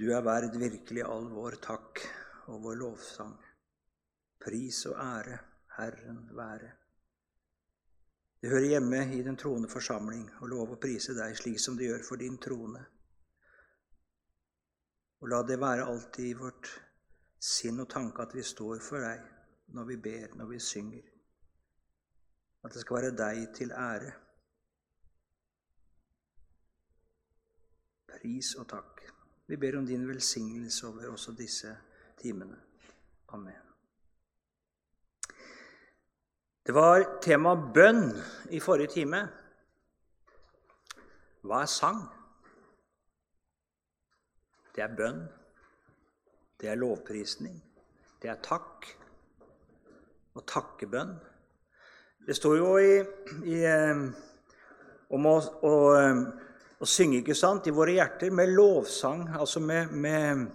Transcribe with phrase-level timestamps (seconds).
[0.00, 2.00] Du er verd virkelig all vår takk
[2.48, 3.34] og vår lovsang.
[4.40, 5.34] Pris og ære
[5.76, 6.70] Herren være.
[8.40, 11.90] Det hører hjemme i den troende forsamling å love å prise deg slik som det
[11.90, 12.80] gjør for din trone.
[15.20, 16.70] Og la det være alltid i vårt
[17.50, 19.20] sinn og tanke at vi står for deg
[19.76, 21.04] når vi ber, når vi synger.
[22.64, 24.14] At det skal være deg til ære.
[28.08, 28.89] Pris og takk.
[29.50, 31.76] Vi ber om din velsignelse over også disse
[32.18, 32.56] timene.
[33.28, 33.62] Amen.
[36.66, 38.12] Det var tema bønn
[38.54, 39.24] i forrige time.
[41.42, 41.98] Hva er sang?
[44.76, 45.18] Det er bønn.
[46.60, 47.56] Det er lovprisning.
[48.22, 48.86] Det er takk
[50.38, 51.16] og takkebønn.
[52.26, 52.94] Det står jo i,
[53.50, 54.06] i, eh,
[55.10, 55.74] om å, å,
[56.80, 60.46] å, synge ikke sant, i våre hjerter med lovsang, altså med, med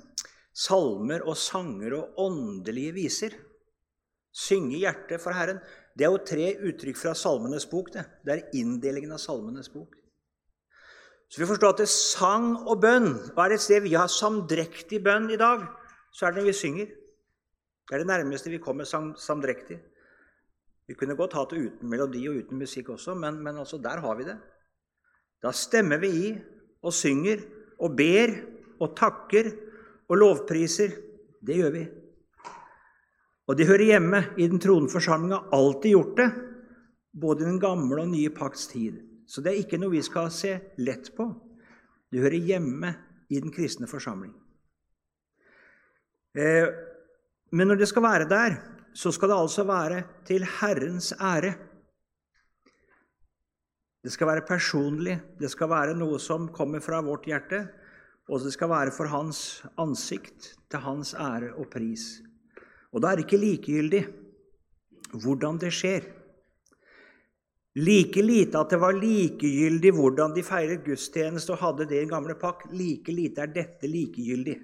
[0.56, 3.36] salmer og sanger og åndelige viser.
[4.36, 5.62] Synge hjertet for Herren.
[5.96, 7.94] Det er jo tre uttrykk fra Salmenes bok.
[7.94, 9.96] Det, det er inndelingen av Salmenes bok.
[11.32, 13.96] Så vi forstår at det er sang og bønn og er det et sted vi
[13.98, 15.64] har samdrektig bønn i dag,
[16.14, 16.92] så er det når vi synger.
[17.86, 19.78] Det er det nærmeste vi kommer sam samdrektig.
[20.86, 24.04] Vi kunne godt hatt det uten melodi og uten musikk også, men, men altså der
[24.04, 24.38] har vi det.
[25.44, 26.32] Da stemmer vi i
[26.86, 27.44] og synger
[27.82, 28.34] og ber
[28.82, 29.52] og takker
[30.10, 30.96] og lovpriser.
[31.46, 31.84] Det gjør vi.
[33.46, 36.30] Og det hører hjemme i den troende forsamling alltid gjort det,
[37.14, 38.98] både i den gamle og nye pakts tid.
[39.28, 41.28] Så det er ikke noe vi skal se lett på.
[42.10, 42.92] Det hører hjemme
[43.30, 44.34] i den kristne forsamling.
[46.36, 46.68] Eh,
[47.56, 48.58] men når det skal være der,
[48.96, 51.54] så skal det altså være til Herrens ære.
[54.06, 57.64] Det skal være personlig, det skal være noe som kommer fra vårt hjerte,
[58.30, 59.40] og det skal være for Hans
[59.82, 62.20] ansikt, til Hans ære og pris.
[62.94, 64.04] Og da er det ikke likegyldig
[65.24, 66.06] hvordan det skjer.
[67.82, 72.14] Like lite at det var likegyldig hvordan de feiret gudstjeneste og hadde det i en
[72.14, 74.60] gamle pakk, like lite er dette likegyldig.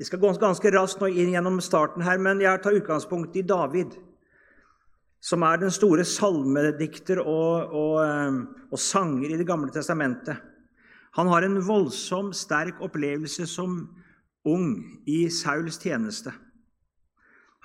[0.00, 3.46] Vi skal gå ganske raskt nå inn gjennom starten her, men jeg tar utgangspunkt i
[3.46, 3.94] David,
[5.20, 8.38] som er den store salmedikter og, og, eh,
[8.72, 10.36] og sanger i Det gamle testamentet.
[11.18, 13.82] Han har en voldsom, sterk opplevelse som
[14.44, 16.32] ung i Sauls tjeneste.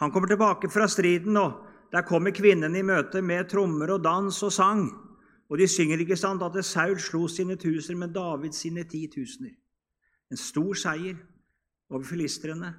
[0.02, 1.62] Han kommer tilbake fra striden, og
[1.92, 4.90] der kommer kvinnene i møte med trommer og dans og sang.
[5.50, 9.54] Og de synger ikke sant at Saul slo sine tusener, men David sine titusener.
[10.32, 11.16] En stor seier
[11.90, 12.74] over filistrene.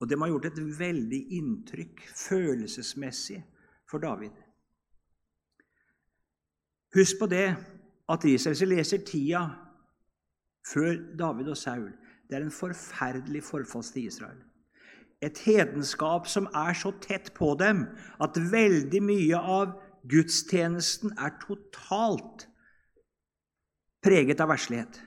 [0.00, 3.42] Og det må ha gjort et veldig inntrykk følelsesmessig
[3.90, 4.34] for David.
[6.94, 7.48] Husk på det
[8.10, 9.44] at Israels leser tida
[10.66, 11.90] før David og Saul,
[12.28, 14.38] det er en forferdelig forfalls til Israel.
[15.22, 17.84] Et hedenskap som er så tett på dem
[18.22, 19.74] at veldig mye av
[20.08, 22.46] gudstjenesten er totalt
[24.02, 25.00] preget av verslighet.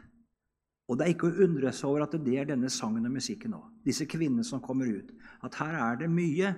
[0.92, 3.56] Og det er ikke å undre seg over at det er denne sangen og musikken
[3.56, 3.62] nå.
[3.88, 5.10] Disse kvinnene som kommer ut.
[5.42, 6.52] At her er det mye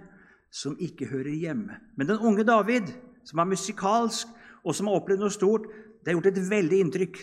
[0.51, 1.79] som ikke hører hjemme.
[1.95, 2.91] Men den unge David,
[3.25, 4.27] som er musikalsk,
[4.65, 5.67] og som har opplevd noe stort,
[6.01, 7.19] det har gjort et veldig inntrykk.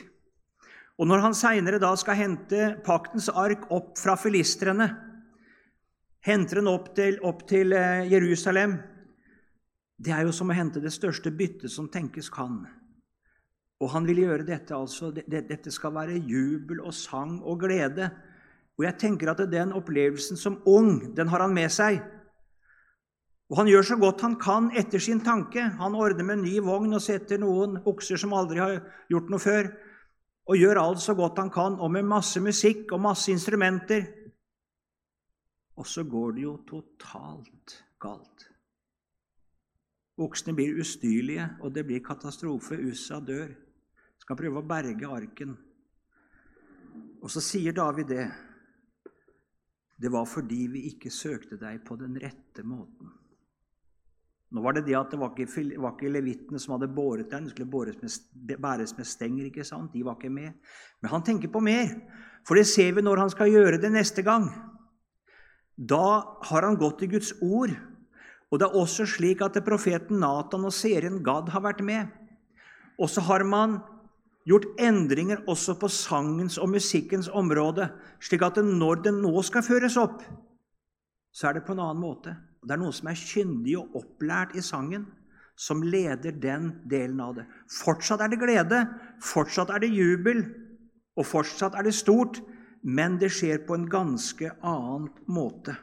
[1.01, 4.91] Og når han seinere skal hente paktens ark opp fra filistrene,
[6.23, 8.77] henter den opp til, opp til eh, Jerusalem
[10.03, 12.65] Det er jo som å hente det største byttet som tenkes kan.
[13.83, 18.09] Og han vil gjøre dette altså, dette skal være jubel og sang og glede.
[18.79, 22.01] Og jeg tenker at den opplevelsen som ung, den har han med seg.
[23.53, 25.61] Og han gjør så godt han kan etter sin tanke.
[25.77, 28.79] Han ordner med en ny vogn og setter noen okser som aldri har
[29.13, 29.69] gjort noe før,
[30.49, 34.09] og gjør alt så godt han kan, og med masse musikk og masse instrumenter.
[35.77, 38.49] Og så går det jo totalt galt.
[40.17, 42.81] Oksene blir ustyrlige, og det blir katastrofe.
[42.81, 43.53] USA dør
[44.17, 45.57] skal prøve å berge arken.
[47.21, 48.29] Og så sier David det.
[50.01, 53.13] Det var fordi vi ikke søkte deg på den rette måten.
[54.53, 57.45] Nå var det det at det var ikke, var ikke levittene som hadde båret den.
[57.45, 59.47] de skulle med, bæres med stenger.
[59.47, 59.93] ikke sant?
[59.95, 60.53] De var ikke med.
[61.01, 61.89] Men han tenker på mer,
[62.45, 64.51] for det ser vi når han skal gjøre det neste gang.
[65.77, 67.73] Da har han gått til Guds ord.
[68.53, 72.13] Og det er også slik at profeten Natan og serien Gad har vært med.
[73.01, 73.81] Og så har man
[74.45, 77.89] gjort endringer også på sangens og musikkens område,
[78.21, 80.21] slik at når den nå skal føres opp,
[81.33, 82.35] så er det på en annen måte.
[82.63, 85.09] Det er noen som er kyndig og opplært i sangen,
[85.59, 87.47] som leder den delen av det.
[87.71, 88.83] Fortsatt er det glede,
[89.23, 90.45] fortsatt er det jubel,
[91.19, 92.41] og fortsatt er det stort,
[92.83, 95.75] men det skjer på en ganske annen måte.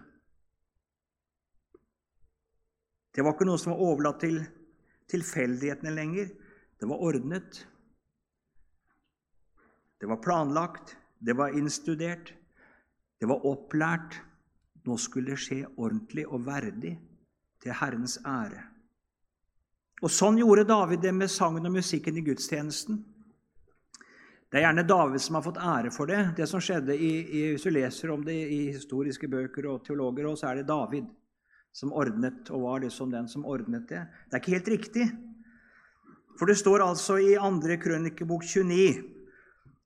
[3.16, 4.40] Det var ikke noe som var overlatt til
[5.12, 6.30] tilfeldighetene lenger.
[6.80, 7.64] Det var ordnet.
[10.00, 10.96] Det var planlagt.
[11.20, 12.34] Det var innstudert.
[13.20, 14.22] Det var opplært.
[14.89, 16.95] Nå skulle det skje ordentlig og verdig
[17.62, 18.63] til Herrens ære.
[20.01, 23.01] Og Sånn gjorde David det med sangen og musikken i gudstjenesten.
[24.50, 26.21] Det er gjerne David som har fått ære for det.
[26.39, 30.31] Det som skjedde i, i, Hvis du leser om det i historiske bøker og teologer,
[30.39, 31.06] så er det David
[31.75, 34.01] som ordnet, og var liksom den som ordnet det.
[34.25, 35.06] Det er ikke helt riktig.
[36.39, 37.77] For det står altså i 2.
[37.83, 39.03] krønikebok 29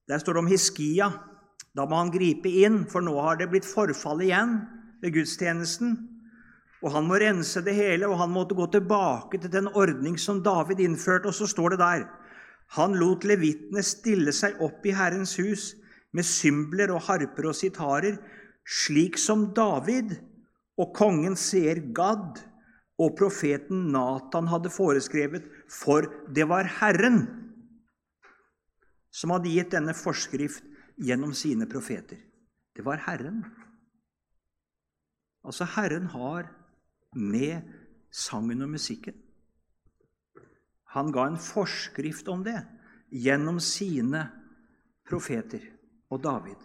[0.07, 1.11] Der står det om Hiskia.
[1.75, 4.61] Da må han gripe inn, for nå har det blitt forfall igjen
[5.03, 5.97] ved gudstjenesten.
[6.83, 10.41] Og han må rense det hele, og han måtte gå tilbake til den ordning som
[10.43, 11.29] David innførte.
[11.31, 12.05] Og så står det der
[12.73, 15.73] Han lot levitene stille seg opp i Herrens hus
[16.15, 18.17] med symbler og harper og sitarer,
[18.65, 20.15] slik som David
[20.79, 22.39] og kongen ser Gad
[22.97, 27.25] og profeten Natan hadde foreskrevet, for det var Herren
[29.13, 30.65] som hadde gitt denne forskrift
[30.97, 32.17] gjennom sine profeter.
[32.73, 33.43] Det var Herren.
[35.43, 36.47] Altså, Herren har
[37.15, 37.61] med
[38.11, 39.13] sangen og musikken
[40.93, 42.59] Han ga en forskrift om det
[43.09, 44.27] gjennom sine
[45.09, 45.61] profeter
[46.13, 46.57] og David.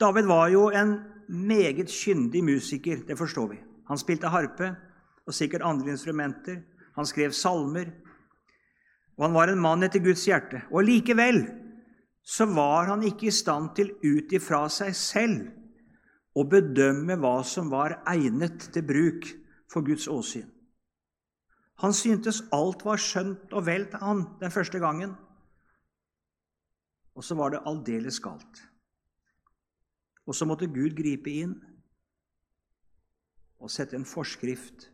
[0.00, 0.94] David var jo en
[1.28, 3.58] meget kyndig musiker, det forstår vi.
[3.88, 4.70] Han spilte harpe
[5.26, 6.62] og sikkert andre instrumenter.
[6.96, 7.92] Han skrev salmer.
[9.18, 10.62] Og han var en mann etter Guds hjerte.
[10.72, 11.42] Og likevel
[12.24, 15.59] så var han ikke i stand til ut ifra seg selv
[16.36, 19.26] å bedømme hva som var egnet til bruk
[19.70, 20.48] for Guds åsyn.
[21.80, 25.14] Han syntes alt var skjønt og vel til han den første gangen.
[27.16, 28.60] Og så var det aldeles galt.
[30.28, 31.56] Og så måtte Gud gripe inn
[33.60, 34.90] og sette en forskrift.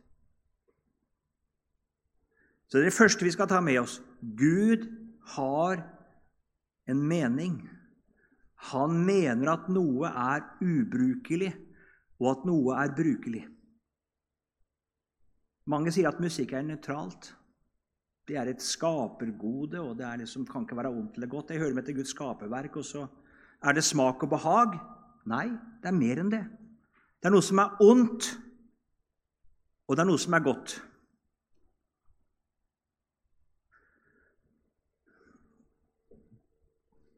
[2.67, 3.99] Så det er det første vi skal ta med oss.
[4.19, 4.87] Gud
[5.35, 5.83] har
[6.87, 7.61] en mening.
[8.57, 11.51] Han mener at noe er ubrukelig,
[12.17, 13.43] og at noe er brukelig.
[15.67, 17.33] Mange sier at musikk er nøytralt.
[18.27, 21.51] Det er et skapergode, og det liksom, kan ikke være ondt eller godt.
[21.51, 23.05] Jeg hører med til Guds skaperverk, og så
[23.63, 24.75] er det smak og behag.
[25.27, 25.47] Nei,
[25.83, 26.43] det er mer enn det.
[27.21, 28.29] Det er noe som er ondt,
[29.87, 30.77] og det er noe som er godt.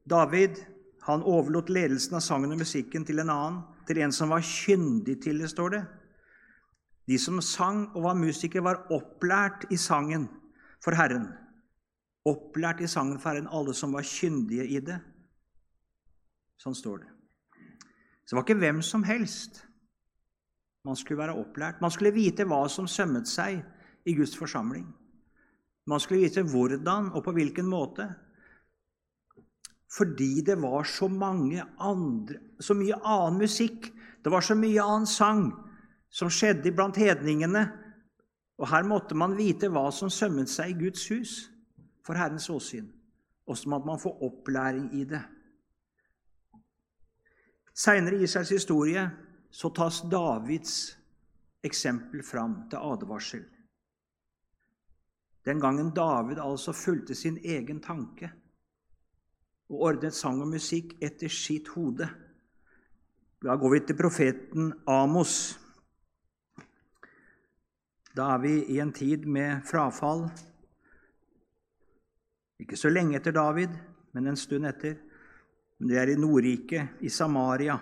[0.10, 0.58] David
[1.10, 5.18] han overlot ledelsen av sangen og musikken til en annen, til en som var kyndig
[5.24, 5.84] til det, står det.
[7.10, 10.28] De som sang og var musikere, var opplært i sangen
[10.84, 11.32] for Herren.
[12.30, 15.00] Opplært i sangen for Herren, alle som var kyndige i det.
[16.60, 17.10] Sånn står det.
[18.26, 19.64] Så det var ikke hvem som helst
[20.86, 21.82] man skulle være opplært.
[21.82, 23.64] Man skulle vite hva som sømmet seg
[24.06, 24.86] i Guds forsamling.
[25.90, 28.06] Man skulle vite hvordan og på hvilken måte.
[29.90, 33.90] Fordi det var så mange andre, så mye annen musikk,
[34.24, 35.48] det var så mye annen sang
[36.10, 37.64] som skjedde blant hedningene.
[38.60, 41.34] Og her måtte man vite hva som sømmet seg i Guds hus
[42.06, 42.90] for Herrens åsyn.
[43.50, 45.22] Og så måtte man få opplæring i det.
[47.74, 49.06] Seinere i Israels historie
[49.50, 50.74] så tas Davids
[51.64, 53.46] eksempel fram til advarsel.
[55.46, 58.30] Den gangen David altså fulgte sin egen tanke
[59.70, 62.08] og ordnet sang og musikk etter sitt hode.
[63.40, 65.60] Da går vi til profeten Amos.
[68.16, 70.26] Da er vi i en tid med frafall.
[72.60, 73.78] Ikke så lenge etter David,
[74.14, 74.98] men en stund etter.
[75.80, 77.78] Det er i Nordriket, i Samaria.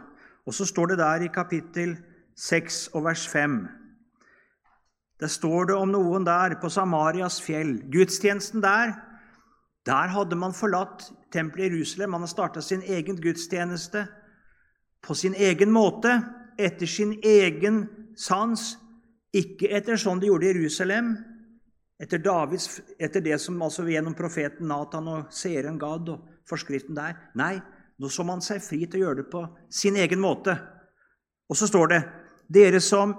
[0.45, 1.97] Og så står det der i kapittel
[2.35, 3.67] 6 og vers 5
[5.19, 7.79] Der står det om noen der på Samarias fjell.
[7.89, 8.93] Gudstjenesten der,
[9.87, 12.11] der hadde man forlatt tempelet i Jerusalem.
[12.11, 14.07] Man hadde starta sin egen gudstjeneste
[15.03, 16.19] på sin egen måte,
[16.59, 17.85] etter sin egen
[18.17, 18.73] sans.
[19.35, 21.11] Ikke etter sånn de gjorde i Jerusalem,
[21.99, 27.15] etter, Davids, etter det som altså gjennom profeten Nathan og seeren Gad og forskriften der.
[27.37, 27.57] Nei,
[27.99, 30.55] nå så man seg fri til å gjøre det på sin egen måte.
[31.47, 32.01] Og så står det
[32.51, 33.13] dere som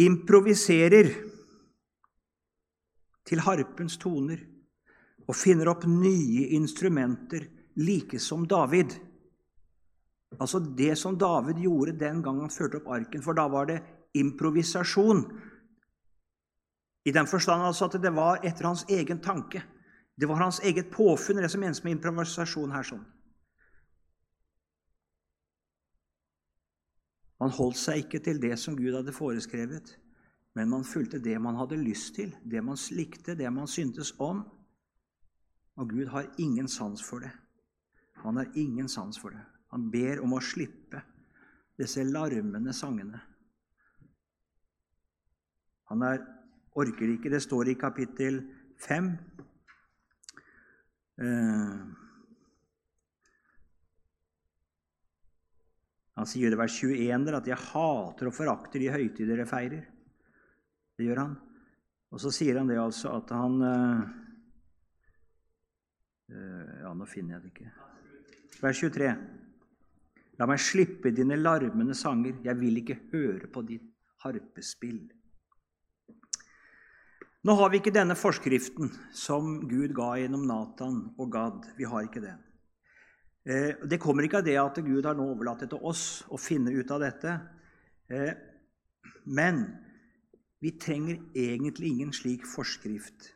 [0.00, 1.10] improviserer
[3.28, 4.40] til harpens toner
[5.30, 7.46] og finner opp nye instrumenter,
[7.78, 8.96] like som David.
[10.38, 13.78] Altså det som David gjorde den gang han førte opp arken, for da var det
[14.18, 15.22] improvisasjon.
[17.06, 19.62] I den forstand altså at det var etter hans egen tanke.
[20.18, 22.82] Det var hans eget påfunn, det som menes med improvisasjon her.
[22.90, 23.06] sånn.
[27.40, 29.94] Man holdt seg ikke til det som Gud hadde foreskrevet,
[30.58, 34.42] men man fulgte det man hadde lyst til, det man likte, det man syntes om.
[35.80, 37.30] Og Gud har ingen sans for det.
[38.20, 39.40] Han har ingen sans for det.
[39.72, 41.00] Han ber om å slippe
[41.80, 43.20] disse larmende sangene.
[45.90, 46.20] Han er,
[46.78, 48.42] orker ikke Det står i kapittel
[48.84, 49.08] 5.
[51.20, 51.80] Eh,
[56.20, 59.86] han sier i vers 21 der at 'jeg hater og forakter de høytider dere feirer'.
[60.96, 61.36] Det gjør han.
[62.12, 64.29] Og så sier han det altså at han eh,
[66.30, 67.70] Ja, nå finner jeg det ikke.
[68.60, 69.12] Vers 23.
[70.40, 73.88] La meg slippe dine larmende sanger, jeg vil ikke høre på ditt
[74.24, 75.02] harpespill.
[77.44, 81.70] Nå har vi ikke denne forskriften som Gud ga gjennom Natan og Gad.
[81.78, 82.34] Vi har ikke det.
[83.48, 86.40] Eh, det kommer ikke av det at Gud har nå overlatt det til oss å
[86.40, 87.36] finne ut av dette.
[88.12, 88.32] Eh,
[89.24, 89.62] men
[90.60, 93.30] vi trenger egentlig ingen slik forskrift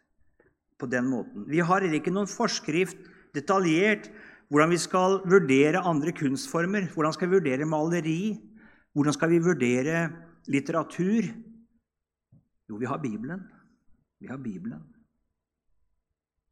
[0.85, 1.49] på den måten.
[1.49, 3.01] Vi har ikke noen forskrift
[3.35, 4.11] detaljert
[4.53, 6.91] hvordan vi skal vurdere andre kunstformer.
[6.93, 8.37] Hvordan skal vi vurdere maleri?
[8.95, 10.05] Hvordan skal vi vurdere
[10.53, 11.31] litteratur?
[12.69, 13.41] Jo, vi har Bibelen.
[14.21, 14.85] Vi har Bibelen.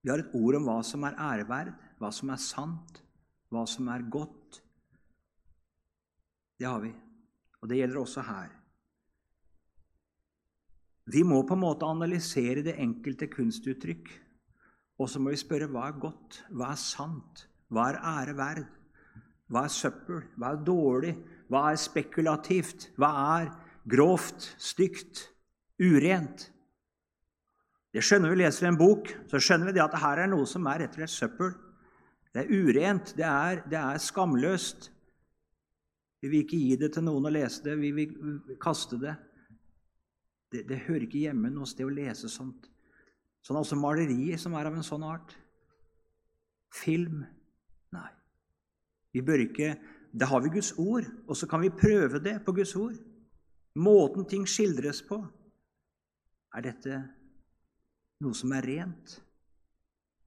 [0.03, 1.71] Vi har et ord om hva som er æreverd,
[2.01, 2.99] hva som er sant,
[3.53, 4.59] hva som er godt.
[6.59, 6.91] Det har vi.
[7.63, 8.51] Og det gjelder også her.
[11.13, 14.11] Vi må på en måte analysere det enkelte kunstuttrykk.
[15.01, 18.65] Og så må vi spørre hva er godt, hva er sant, hva er æreverd,
[19.53, 21.13] hva er søppel, hva er dårlig,
[21.53, 23.51] hva er spekulativt, hva er
[23.89, 25.27] grovt, stygt,
[25.83, 26.47] urent.
[27.93, 30.49] Det skjønner vi leser en bok, så skjønner vi det at det her er noe
[30.49, 31.53] som er rett og slett søppel.
[32.33, 34.89] Det er urent, det er, det er skamløst.
[36.23, 39.17] Vi vil ikke gi det til noen å lese det, vi vil kaste det.
[40.53, 42.72] Det, det hører ikke hjemme noe sted å lese sånt.
[43.43, 45.35] Sånn også malerier som er av en sånn art.
[46.73, 47.25] Film
[47.93, 48.09] Nei.
[49.13, 49.75] Vi bør ikke
[50.13, 52.99] Da har vi Guds ord, og så kan vi prøve det på Guds ord.
[53.81, 55.17] Måten ting skildres på.
[56.53, 56.99] Er dette
[58.21, 59.15] noe som er rent,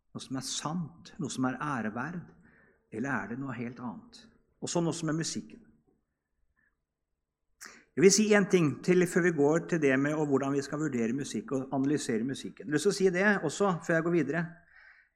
[0.09, 2.17] noe som er sant, noe som er æreverd,
[2.97, 4.23] eller er det noe helt annet?
[4.57, 5.61] Og sånn også med musikken.
[7.95, 10.81] Jeg vil si én ting til før vi går til det med hvordan vi skal
[10.81, 12.67] vurdere musikk og analysere musikken.
[12.67, 14.41] Jeg å si det også før jeg går videre.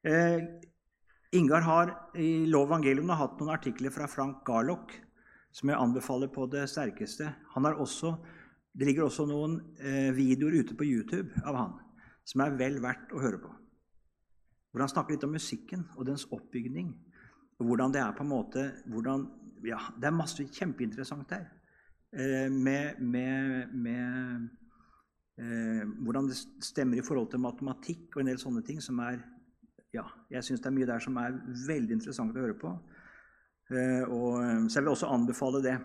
[0.08, 0.40] Eh,
[1.36, 4.96] Ingar har i Lov Evangelium hatt noen artikler fra Frank Garlock
[5.52, 7.28] som jeg anbefaler på det sterkeste.
[7.60, 8.14] Også,
[8.72, 11.78] det ligger også noen eh, videoer ute på YouTube av han
[12.24, 13.52] som er vel verdt å høre på.
[14.72, 16.96] Hvor han snakker litt om musikken og dens oppbygning.
[17.60, 19.28] Og hvordan det er på en måte hvordan,
[19.68, 21.50] ja, Det er masse kjempeinteressant der.
[22.14, 24.50] Eh, med, med, med
[25.38, 29.20] eh, hvordan det stemmer i forhold til matematikk og en del sånne ting som er
[29.94, 31.38] ja, Jeg syns det er mye der som er
[31.68, 32.74] veldig interessant å høre på.
[33.70, 35.76] Eh, og, så jeg vil også anbefale det.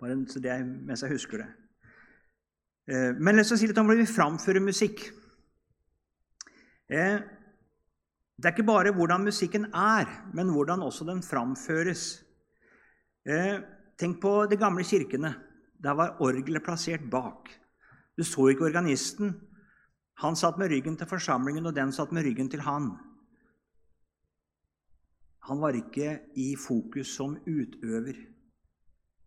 [0.00, 1.50] Bare så det mens jeg husker det.
[3.16, 5.00] Men la oss si litt om hvordan vi framfører musikk.
[6.84, 12.02] Det er ikke bare hvordan musikken er, men hvordan også den framføres.
[13.98, 15.34] Tenk på de gamle kirkene.
[15.82, 17.50] Der var orgelet plassert bak.
[18.16, 19.34] Du så ikke organisten.
[20.22, 22.92] Han satt med ryggen til forsamlingen, og den satt med ryggen til han.
[25.44, 28.16] Han var ikke i fokus som utøver.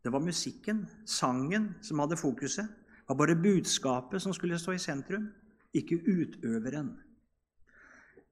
[0.03, 2.67] Det var musikken, sangen, som hadde fokuset.
[2.67, 5.27] Det var bare budskapet som skulle stå i sentrum,
[5.73, 6.95] ikke utøveren.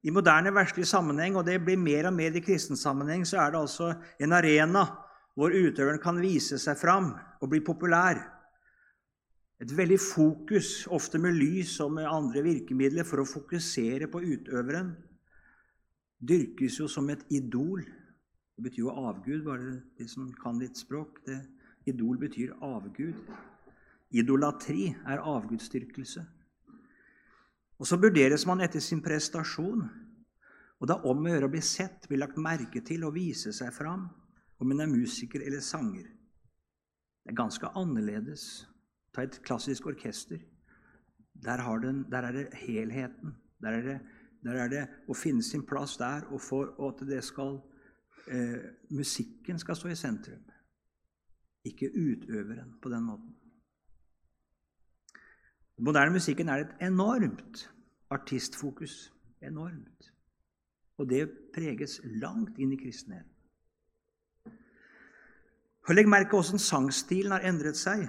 [0.04, 3.51] I moderne verdslig sammenheng, og det blir mer og mer i kristen sammenheng, så er
[3.51, 4.86] det altså en arena
[5.36, 7.12] hvor utøveren kan vise seg fram
[7.42, 8.22] og bli populær.
[9.60, 14.94] Et veldig fokus, ofte med lys og med andre virkemidler, for å fokusere på utøveren,
[16.20, 17.84] dyrkes jo som et idol.
[18.56, 21.22] Det betyr jo avgud, bare de som kan litt språk.
[21.27, 21.39] Det,
[21.86, 23.20] idol betyr avgud.
[24.15, 26.24] Idolatri er avgudsdyrkelse.
[27.75, 29.84] Og så vurderes man etter sin prestasjon.
[30.80, 33.51] Og det er om å gjøre å bli sett, bli lagt merke til og vise
[33.56, 34.08] seg fram,
[34.59, 36.07] om en er musiker eller sanger.
[37.24, 38.67] Det er ganske annerledes.
[39.13, 40.39] Ta et klassisk orkester.
[41.43, 43.35] Der, den, der er det helheten.
[43.62, 44.00] Der er det,
[44.43, 47.57] der er det, å finne sin plass der, og, for, og at skal
[48.27, 50.43] eh, Musikken skal stå i sentrum,
[51.65, 53.33] ikke utøveren på den måten.
[55.75, 57.69] Den moderne musikken er et enormt
[58.09, 59.12] artistfokus.
[59.41, 60.13] Enormt.
[60.97, 63.35] Og det preges langt inn i kristenheten.
[65.86, 68.08] Og Legg merke hvordan sangstilen har endret seg.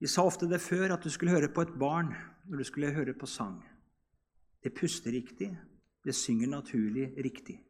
[0.00, 2.10] Vi sa ofte det før, at du skulle høre på et barn
[2.48, 3.60] når du skulle høre på sang.
[4.64, 5.50] Det puster riktig,
[6.04, 7.60] det synger naturlig riktig.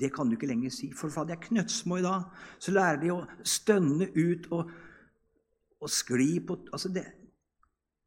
[0.00, 0.90] Det kan du ikke lenger si.
[0.92, 2.26] For fra de er knøttsmå i dag,
[2.60, 4.70] så lærer de å stønne ut og,
[5.80, 7.06] og skli på altså det,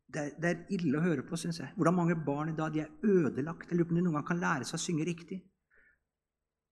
[0.08, 1.74] det, er, det, er, ille å høre på, syns jeg.
[1.76, 3.68] Hvordan mange barn i dag de er ødelagt.
[3.70, 5.42] Jeg lurer på om de noen gang kan lære seg å synge riktig.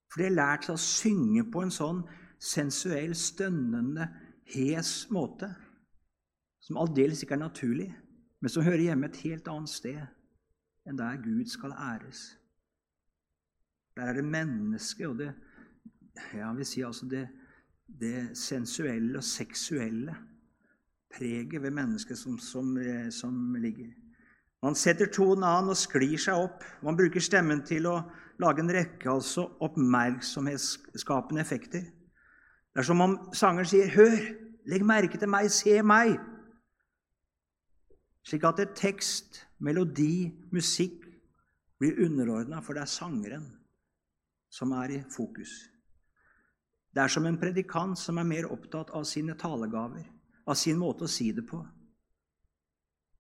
[0.08, 2.06] For de har lært seg å synge på en sånn
[2.40, 4.08] sensuell, stønnende,
[4.54, 5.50] hes måte.
[6.64, 7.90] Som aldeles ikke er naturlig,
[8.42, 10.02] men som hører hjemme et helt annet sted
[10.88, 12.38] enn der Gud skal æres.
[13.98, 15.32] Der er det mennesket og det
[16.34, 17.26] ja, vil si altså det,
[17.88, 20.16] det sensuelle og seksuelle
[21.14, 23.90] preget ved mennesket som, som, eh, som ligger.
[24.64, 26.64] Man setter tonen an og sklir seg opp.
[26.84, 28.00] Man bruker stemmen til å
[28.42, 31.86] lage en rekke altså oppmerksomhetsskapende effekter.
[32.78, 34.20] Det er som om sangeren sier, 'Hør!
[34.70, 35.48] Legg merke til meg!
[35.50, 36.20] Se meg!'
[38.22, 41.08] Slik at det tekst, melodi, musikk
[41.80, 43.48] blir underordna, for det er sangeren
[44.54, 45.72] som er i fokus.
[46.94, 50.06] Det er som en predikant som er mer opptatt av sine talegaver
[50.46, 51.64] av sin måte å si det på.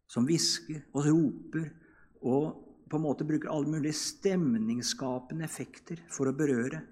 [0.05, 1.65] Som hvisker og roper
[2.21, 6.83] og på en måte bruker alle mulige stemningsskapende effekter for å berøre.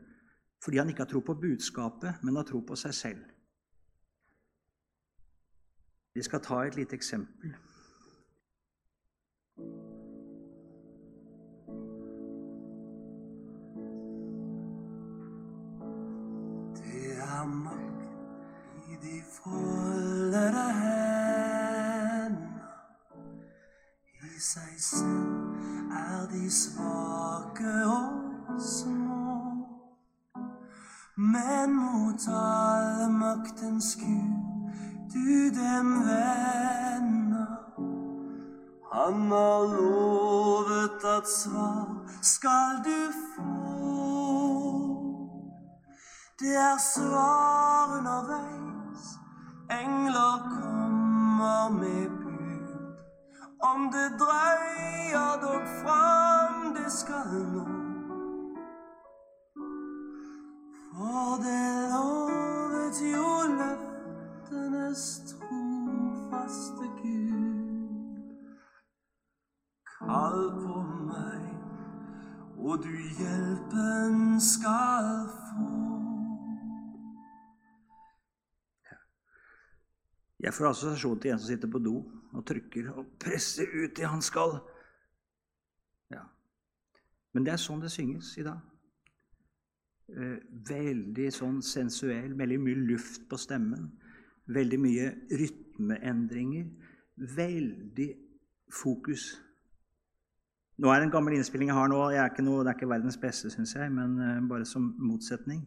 [0.65, 3.23] Fordi han ikke har tro på budskapet, men har tro på seg selv.
[6.15, 7.53] Vi skal ta et lite eksempel.
[16.79, 18.01] Det er makt
[18.89, 22.41] i de foldede hender.
[24.13, 29.04] I seg selv er de svake og små.
[31.17, 34.55] Men mot alle maktens Gud
[35.13, 37.55] du dem vender.
[38.91, 41.87] Han har lovet at svar
[42.21, 43.75] skal du få.
[46.39, 49.05] Det er svar underveis
[49.71, 52.67] Engler kommer med bud.
[53.61, 57.74] Om det drøyer dog fram, det skal nå.
[60.95, 68.29] For det lovet jo løftenes trofaste Gud.
[69.97, 71.49] Kall på meg,
[72.57, 75.09] og du hjelpen skal
[75.49, 75.65] få.
[80.39, 81.97] Jeg får assosiasjon til en som sitter på do
[82.31, 84.61] og trykker og presser ut det han skal.
[86.13, 86.23] Ja.
[87.33, 88.63] Men det er sånn det synges i dag.
[90.05, 90.37] Eh,
[90.69, 93.87] veldig sånn sensuell, veldig mye luft på stemmen.
[94.53, 96.67] Veldig mye rytmeendringer.
[97.35, 98.09] Veldig
[98.69, 99.31] fokus.
[100.77, 102.01] Nå er det en gammel innspilling jeg har nå.
[102.13, 105.65] Jeg er noe, det er ikke verdens beste, syns jeg, men eh, bare som motsetning.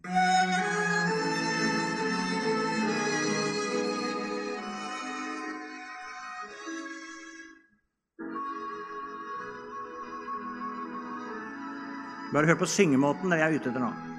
[12.29, 14.18] Bare hør på syngemåten når jeg er ute etter nå.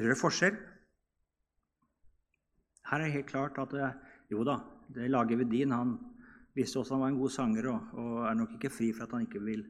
[0.00, 0.54] Dere hører forskjell?
[2.88, 3.88] Her er det helt klart at det,
[4.32, 4.54] jo da,
[4.96, 5.90] det lager Vedin han
[6.56, 9.12] visste også han var en god sanger og, og, er nok ikke fri for at
[9.12, 9.66] han ikke vil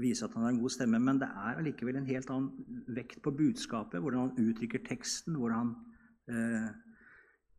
[0.00, 3.22] vise at han har en god stemme, men det er allikevel en helt annen vekt
[3.22, 5.74] på budskapet, hvordan han uttrykker teksten, hvordan han
[6.28, 6.68] eh,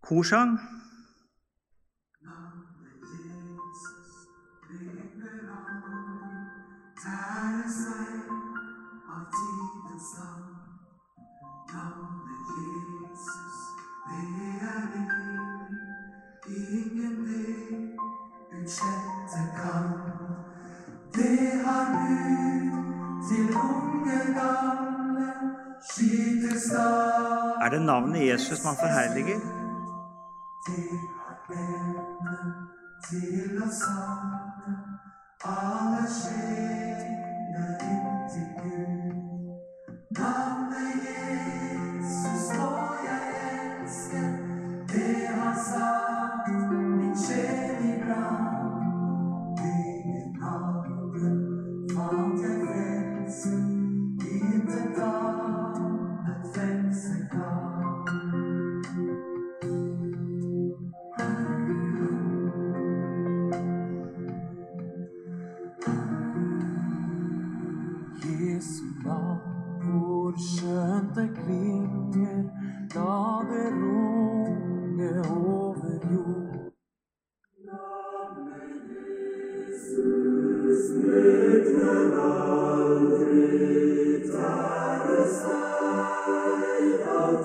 [0.01, 0.57] Korsang.
[6.97, 8.31] Tære seg
[9.13, 10.43] av tidens dag.
[11.73, 13.57] Navnet Jesus,
[14.07, 15.07] det er evig.
[16.47, 17.97] Ingen det
[18.61, 19.96] utslette kan.
[21.17, 22.07] Det har du
[23.27, 25.27] til unge, gamle,
[25.91, 26.71] skytes
[27.65, 29.39] Er det navnet Jesus man forherliger?
[30.67, 32.37] Det har evne
[33.09, 34.73] til å samle
[35.45, 39.55] alle sjeler inn Gud.
[40.19, 42.73] Navnet Jesus må
[43.07, 44.21] jeg elske,
[44.93, 46.06] det han sagt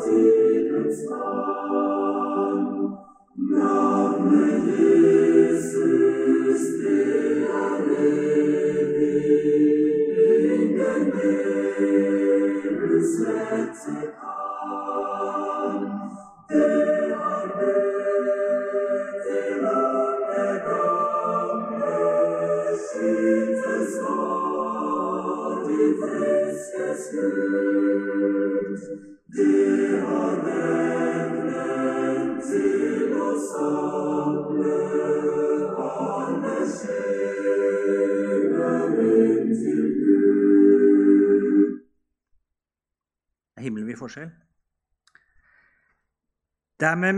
[0.05, 1.42] Det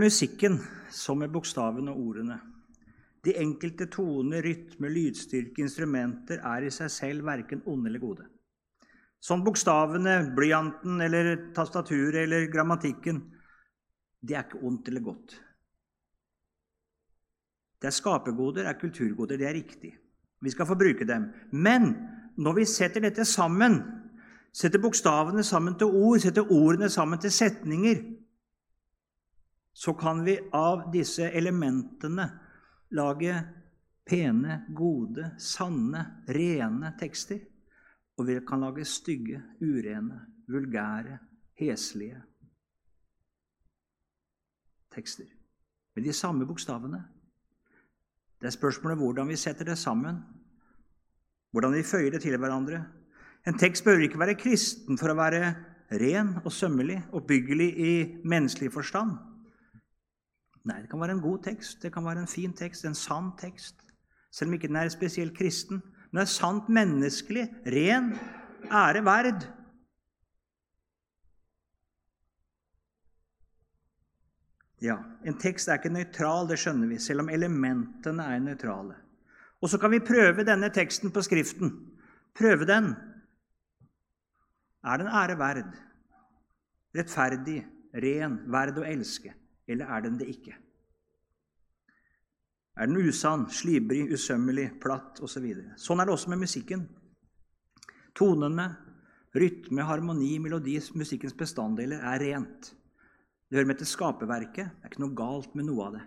[0.05, 0.59] musikken
[0.93, 2.39] som med bokstavene og ordene.
[3.25, 8.27] De enkelte toner, rytme, lydstyrke, instrumenter er i seg selv verken onde eller gode.
[9.25, 13.23] Som bokstavene, blyanten eller tastaturet eller grammatikken,
[14.21, 15.39] det er ikke ondt eller godt.
[17.81, 19.37] Det er skapergoder, er kulturgoder.
[19.41, 19.93] Det er riktig.
[20.41, 21.31] Vi skal få bruke dem.
[21.53, 21.91] Men
[22.37, 23.81] når vi setter dette sammen,
[24.53, 28.01] setter bokstavene sammen til ord, setter ordene sammen til setninger,
[29.75, 32.29] så kan vi av disse elementene
[32.95, 33.35] lage
[34.07, 37.41] pene, gode, sanne, rene tekster.
[38.15, 41.19] Og vi kan lage stygge, urene, vulgære,
[41.59, 42.21] heslige
[44.95, 45.27] tekster.
[45.97, 47.03] Med de samme bokstavene.
[48.39, 50.23] Det er spørsmålet hvordan vi setter det sammen.
[51.51, 52.85] Hvordan vi føyer det til hverandre.
[53.47, 55.55] En tekst behøver ikke være kristen for å være
[55.99, 59.34] ren og sømmelig, oppbyggelig i menneskelig forstand.
[60.65, 63.35] Nei, det kan være en god tekst, det kan være en fin tekst, en sann
[63.37, 63.83] tekst.
[64.33, 65.83] Selv om ikke den er spesielt kristen.
[66.09, 68.15] Men den er sant menneskelig, ren,
[68.73, 69.45] ære verd.
[74.85, 78.97] Ja, En tekst er ikke nøytral, det skjønner vi, selv om elementene er nøytrale.
[79.65, 81.71] Og så kan vi prøve denne teksten på Skriften.
[82.37, 82.91] Prøve den.
[84.85, 85.79] Er den ære verd?
[86.97, 87.63] Rettferdig,
[87.95, 89.33] ren, verd å elske?
[89.69, 90.57] Eller er den det ikke?
[92.75, 95.47] Er den usann, slibrig, usømmelig, platt osv.?
[95.77, 96.89] Så sånn er det også med musikken.
[98.19, 98.67] Tonene,
[99.35, 102.73] rytme, harmoni, melodi, musikkens bestanddeler er rent.
[103.49, 104.75] Det hører med til skaperverket.
[104.75, 106.05] Det er ikke noe galt med noe av det.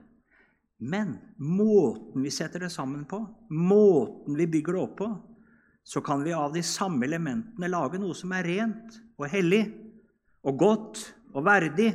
[0.78, 5.08] Men måten vi setter det sammen på, måten vi bygger det opp på,
[5.88, 9.64] så kan vi av de samme elementene lage noe som er rent og hellig
[10.44, 11.94] og godt og verdig.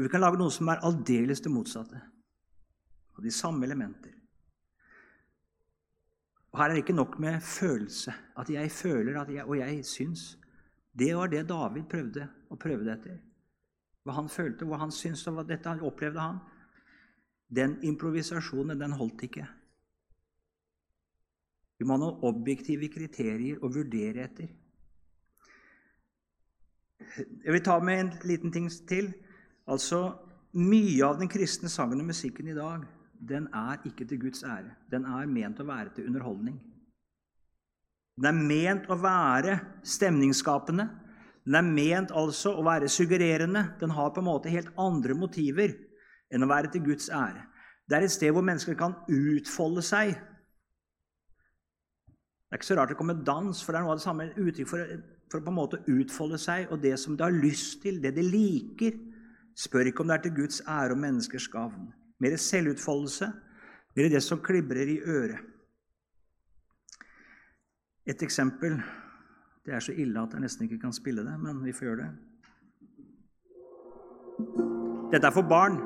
[0.00, 1.98] Og vi kan lage noe som er aldeles det motsatte.
[3.12, 4.14] Av de samme elementer.
[6.48, 9.84] Og Her er det ikke nok med følelse, at jeg føler at jeg, og jeg
[9.84, 10.24] syns.
[10.96, 13.20] Det var det David prøvde å prøve det etter.
[14.08, 16.40] Hva han følte, hva han syntes, og hva dette opplevde han.
[17.52, 19.44] Den improvisasjonen, den holdt ikke.
[21.76, 24.48] Vi må ha noen objektive kriterier å vurdere etter.
[27.20, 29.12] Jeg vil ta med en liten ting til.
[29.70, 30.02] Altså,
[30.50, 32.82] Mye av den kristne sangen og musikken i dag
[33.20, 34.72] den er ikke til Guds ære.
[34.90, 36.56] Den er ment å være til underholdning.
[38.18, 40.88] Den er ment å være stemningsskapende.
[41.44, 43.76] Den er ment altså å være suggererende.
[43.78, 45.76] Den har på en måte helt andre motiver
[46.32, 47.44] enn å være til Guds ære.
[47.86, 50.16] Det er et sted hvor mennesker kan utfolde seg.
[52.48, 54.30] Det er ikke så rart det kommer dans, for det er noe av det samme
[54.34, 54.98] uttrykk for,
[55.30, 56.66] for å på en måte utfolde seg.
[56.72, 58.98] Og det som de har lyst til, det de liker,
[59.60, 61.92] spør ikke om det er til Guds ære og menneskers gavn.
[62.20, 63.32] Mer selvutfoldelse,
[63.96, 65.38] mer det som klibrer i øret.
[68.06, 68.82] Et eksempel
[69.64, 71.96] Det er så ille at jeg nesten ikke kan spille det, men vi får gjøre
[71.96, 72.10] det.
[75.12, 75.76] Dette er for barn.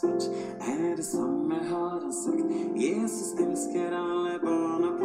[0.00, 0.24] Svart
[0.60, 2.46] er det samme, har han sagt.
[2.76, 4.95] Jesus elsker alle barna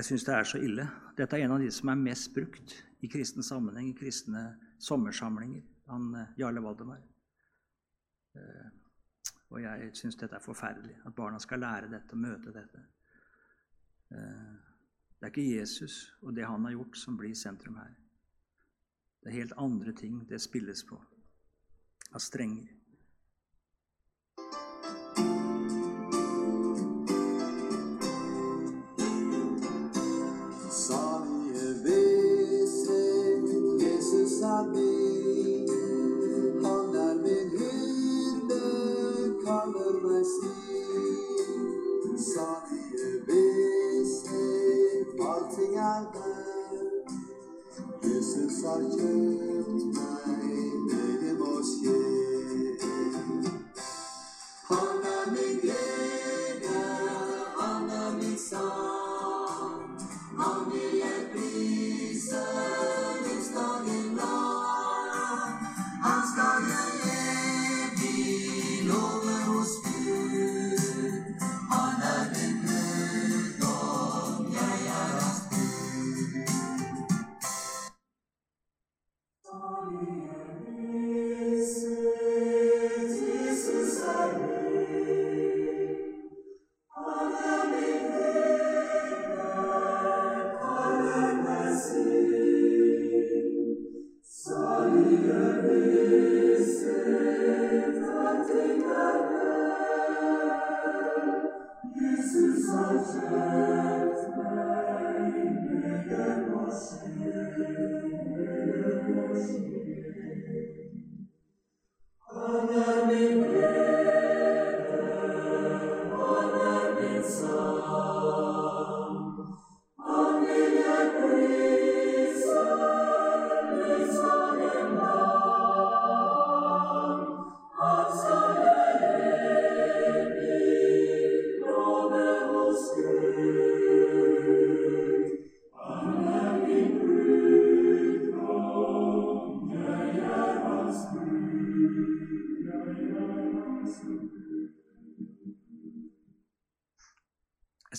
[0.00, 0.86] jeg syns det er så ille.
[1.16, 2.72] Dette er en av de som er mest brukt
[3.04, 4.44] i kristen sammenheng, i kristne
[4.80, 5.60] sommersamlinger.
[5.92, 7.02] Han eh, Jarle Valdemar.
[8.36, 8.68] Eh,
[9.50, 10.94] Og jeg syns dette er forferdelig.
[11.04, 12.84] At barna skal lære dette og møte dette.
[14.14, 14.56] Eh,
[15.20, 17.92] Det er ikke Jesus og det han har gjort, som blir sentrum her.
[19.20, 20.96] Det er helt andre ting det spilles på
[22.14, 22.72] av strenger.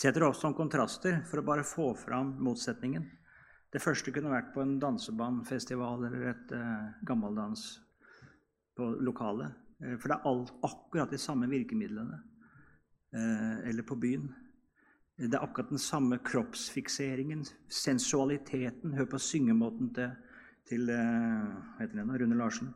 [0.02, 3.06] Setter opp som kontraster for å bare få fram motsetningen.
[3.72, 7.66] Det første kunne vært på en dansebandfestival eller et uh, gammeldans
[8.76, 9.54] på lokalet.
[9.80, 12.20] Eh, for det er alt, akkurat de samme virkemidlene.
[13.16, 14.28] Uh, eller på byen.
[15.22, 18.96] Det er akkurat den samme kroppsfikseringen, sensualiteten.
[18.98, 20.16] Hør på syngemåten til,
[20.68, 22.16] til uh.
[22.18, 22.74] Rune Larsen.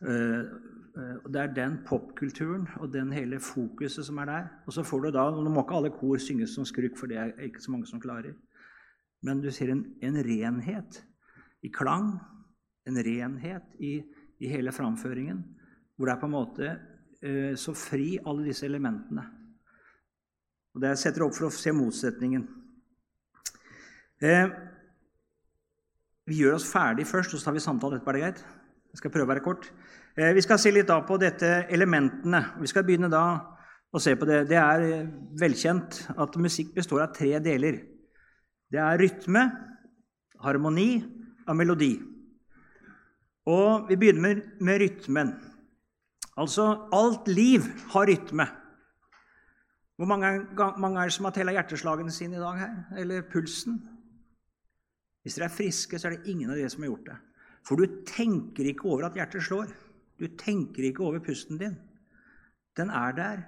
[0.00, 0.44] Eh, eh,
[0.98, 4.46] og Det er den popkulturen og den hele fokuset som er der.
[4.66, 7.18] Og så får du da, Nå må ikke alle kor synges som skrukk, for det
[7.18, 8.34] er ikke så mange som klarer.
[9.22, 11.02] Men du ser en, en renhet
[11.62, 12.12] i klang,
[12.86, 14.02] en renhet i,
[14.40, 15.42] i hele framføringen,
[15.96, 16.68] hvor det er på en måte
[17.22, 19.24] eh, så fri, alle disse elementene.
[20.74, 22.46] Og Det setter opp for å se motsetningen.
[24.22, 24.46] Eh,
[26.28, 28.10] vi gjør oss ferdig først, og så tar vi samtale etterpå.
[28.12, 28.44] Er det greit?
[28.92, 29.70] Jeg skal prøve å være kort.
[30.18, 32.40] Eh, vi skal se litt da på dette elementene.
[32.58, 33.22] Vi skal begynne da
[33.94, 34.48] å se på det.
[34.50, 37.78] Det er eh, velkjent at musikk består av tre deler.
[38.68, 39.44] Det er rytme,
[40.42, 40.90] harmoni
[41.46, 41.92] og melodi.
[43.48, 45.32] Og vi begynner med, rytmen.
[46.34, 47.62] Altså, alt liv
[47.94, 48.50] har rytme.
[49.98, 50.34] Hvor mange,
[50.82, 52.76] mange er det som har tella hjerteslagene sine i dag her?
[52.98, 53.78] Eller pulsen?
[55.22, 57.20] Hvis dere er friske, så er det ingen av dere som har gjort det.
[57.66, 59.70] For du tenker ikke over at hjertet slår.
[60.18, 61.76] Du tenker ikke over pusten din.
[62.76, 63.46] Den er der.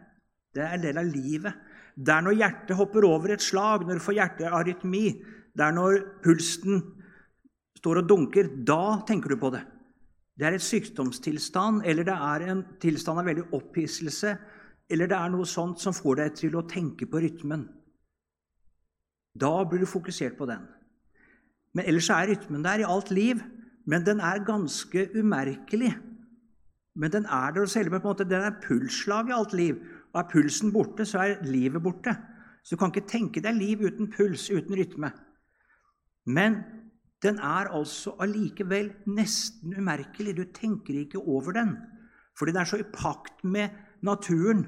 [0.54, 1.58] Det er en del av livet.
[1.94, 5.04] Det er når hjertet hopper over et slag, når du får hjertearytmi.
[5.54, 6.80] Det er når pulsen
[7.80, 9.62] står og dunker, da tenker du på det.
[10.38, 14.34] Det er et sykdomstilstand, eller det er en tilstand av veldig opphisselse,
[14.90, 17.66] eller det er noe sånt som får deg til å tenke på rytmen.
[19.38, 20.64] Da blir du fokusert på den.
[21.76, 23.42] Men ellers er rytmen der i alt liv,
[23.86, 25.92] men den er ganske umerkelig.
[26.94, 29.78] Men den er der hos hele på en måte, Den er pulsslag i alt liv.
[30.12, 32.16] Og er pulsen borte, så er livet borte.
[32.62, 35.12] Så du kan ikke tenke deg liv uten puls, uten rytme.
[36.26, 36.62] Men
[37.22, 40.36] den er altså allikevel nesten umerkelig.
[40.36, 41.76] Du tenker ikke over den.
[42.38, 43.68] Fordi den er så i pakt med
[44.02, 44.66] naturen,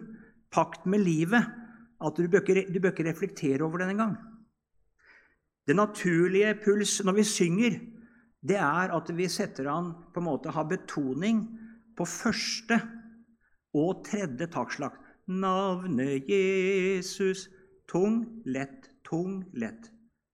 [0.53, 1.47] pakt med livet,
[2.03, 4.17] at du bør ikke, du bør ikke reflektere over den engang.
[5.67, 7.79] Den naturlige puls når vi synger,
[8.43, 11.45] det er at vi setter an på en måte har betoning
[11.97, 12.79] på første
[13.77, 14.97] og tredje taktslag.
[15.29, 17.49] Navnet Jesus.
[17.89, 19.91] Tung, lett, tung, lett.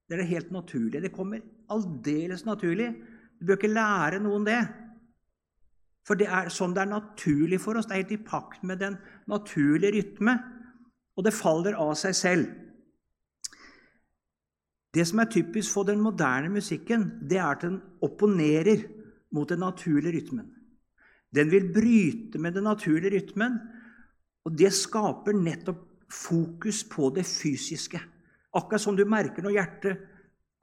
[0.09, 1.03] Det er det helt naturlige.
[1.05, 2.93] Det kommer aldeles naturlig.
[3.41, 4.61] Du bør ikke lære noen det.
[6.09, 7.89] For det er sånn det er naturlig for oss.
[7.89, 8.97] Det er helt i pakt med den
[9.29, 10.39] naturlige rytme.
[11.19, 12.49] Og det faller av seg selv.
[14.95, 18.87] Det som er typisk for den moderne musikken, det er at den opponerer
[19.37, 20.47] mot den naturlige rytmen.
[21.35, 23.59] Den vil bryte med den naturlige rytmen,
[24.45, 28.01] og det skaper nettopp fokus på det fysiske.
[28.57, 30.07] Akkurat som du merker når hjertet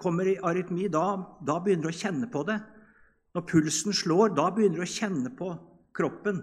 [0.01, 1.05] kommer i arytmi, da,
[1.45, 2.57] da begynner du å kjenne på det.
[3.35, 5.51] Når pulsen slår, da begynner du å kjenne på
[5.95, 6.41] kroppen.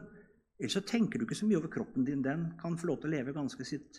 [0.60, 2.22] Ellers så tenker du ikke så mye over kroppen din.
[2.22, 3.98] Den kan få lov til å leve ganske sitt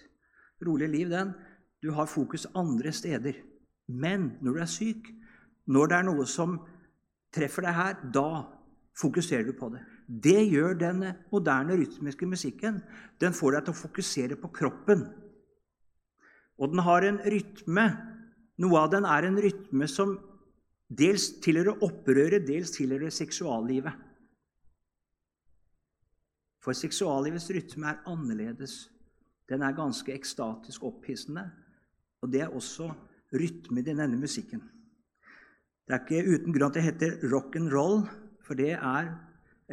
[0.63, 1.09] rolige liv.
[1.09, 1.33] den.
[1.81, 3.33] Du har fokus andre steder.
[3.87, 5.09] Men når du er syk,
[5.67, 6.59] når det er noe som
[7.33, 8.45] treffer deg her, da
[8.95, 9.81] fokuserer du på det.
[10.13, 12.81] Det gjør den moderne rytmiske musikken.
[13.17, 15.07] Den får deg til å fokusere på kroppen.
[16.61, 17.87] Og den har en rytme
[18.61, 20.17] noe av den er en rytme som
[20.93, 23.95] dels tilhører opprøret, dels tilhører seksuallivet.
[26.63, 28.75] For seksuallivets rytme er annerledes.
[29.49, 31.47] Den er ganske ekstatisk opphissende.
[32.23, 32.87] Og det er også
[33.33, 34.61] rytmen i denne musikken.
[35.83, 38.05] Det er ikke uten grunn at det heter rock and roll,
[38.45, 39.09] for det, er,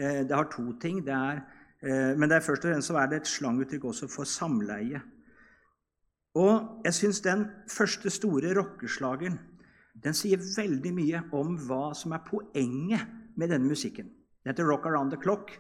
[0.01, 1.03] det har to ting.
[1.05, 1.43] Det er,
[1.83, 5.03] eh, men det er først og fremst så er det et slanguttrykk også for samleie.
[6.35, 9.39] Og jeg syns den første store rockeslageren
[10.05, 14.07] den sier veldig mye om hva som er poenget med denne musikken.
[14.43, 15.59] Den heter 'Rock Around the Clock'.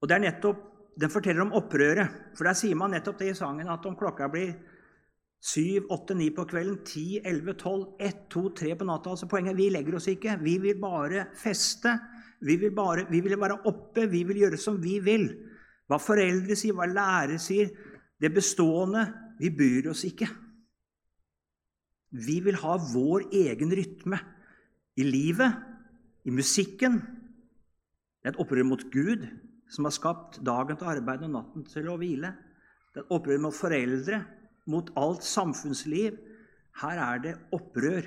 [0.00, 0.68] Og det er nettopp,
[1.00, 2.08] Den forteller om opprøret.
[2.36, 4.52] For der sier man nettopp det i sangen at om klokka blir
[5.40, 9.56] 7, 8, 9 på kvelden, 10, 11, 12, 1, 2, 3 på natta altså Poenget
[9.56, 10.36] vi legger oss ikke.
[10.42, 11.98] Vi vil bare feste.
[12.42, 14.08] Vi vil, bare, vi vil være oppe.
[14.10, 15.28] Vi vil gjøre som vi vil.
[15.90, 17.70] Hva foreldre sier, hva lærere sier,
[18.22, 19.06] det bestående
[19.40, 20.28] vi bryr oss ikke.
[22.12, 24.18] Vi vil ha vår egen rytme
[25.00, 25.54] i livet,
[26.28, 27.00] i musikken.
[28.22, 29.24] Det er et opprør mot Gud,
[29.72, 32.30] som har skapt dagen til arbeid og natten til å hvile.
[32.92, 34.20] Det er et opprør mot foreldre,
[34.70, 36.18] mot alt samfunnsliv.
[36.82, 38.06] Her er det opprør.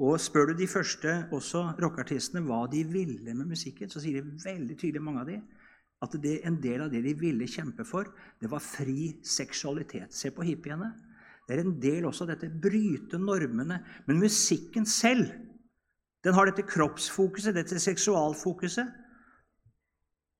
[0.00, 4.38] Og Spør du de første også rockeartistene hva de ville med musikken, så sier de
[4.44, 5.38] veldig tydelig, mange av de,
[6.02, 8.08] at det, en del av det de ville kjempe for,
[8.40, 10.14] det var fri seksualitet.
[10.16, 10.88] Se på hippiene.
[11.46, 13.82] Det er en del også av dette bryte normene.
[14.08, 15.28] Men musikken selv
[16.22, 18.90] den har dette kroppsfokuset, dette seksualfokuset,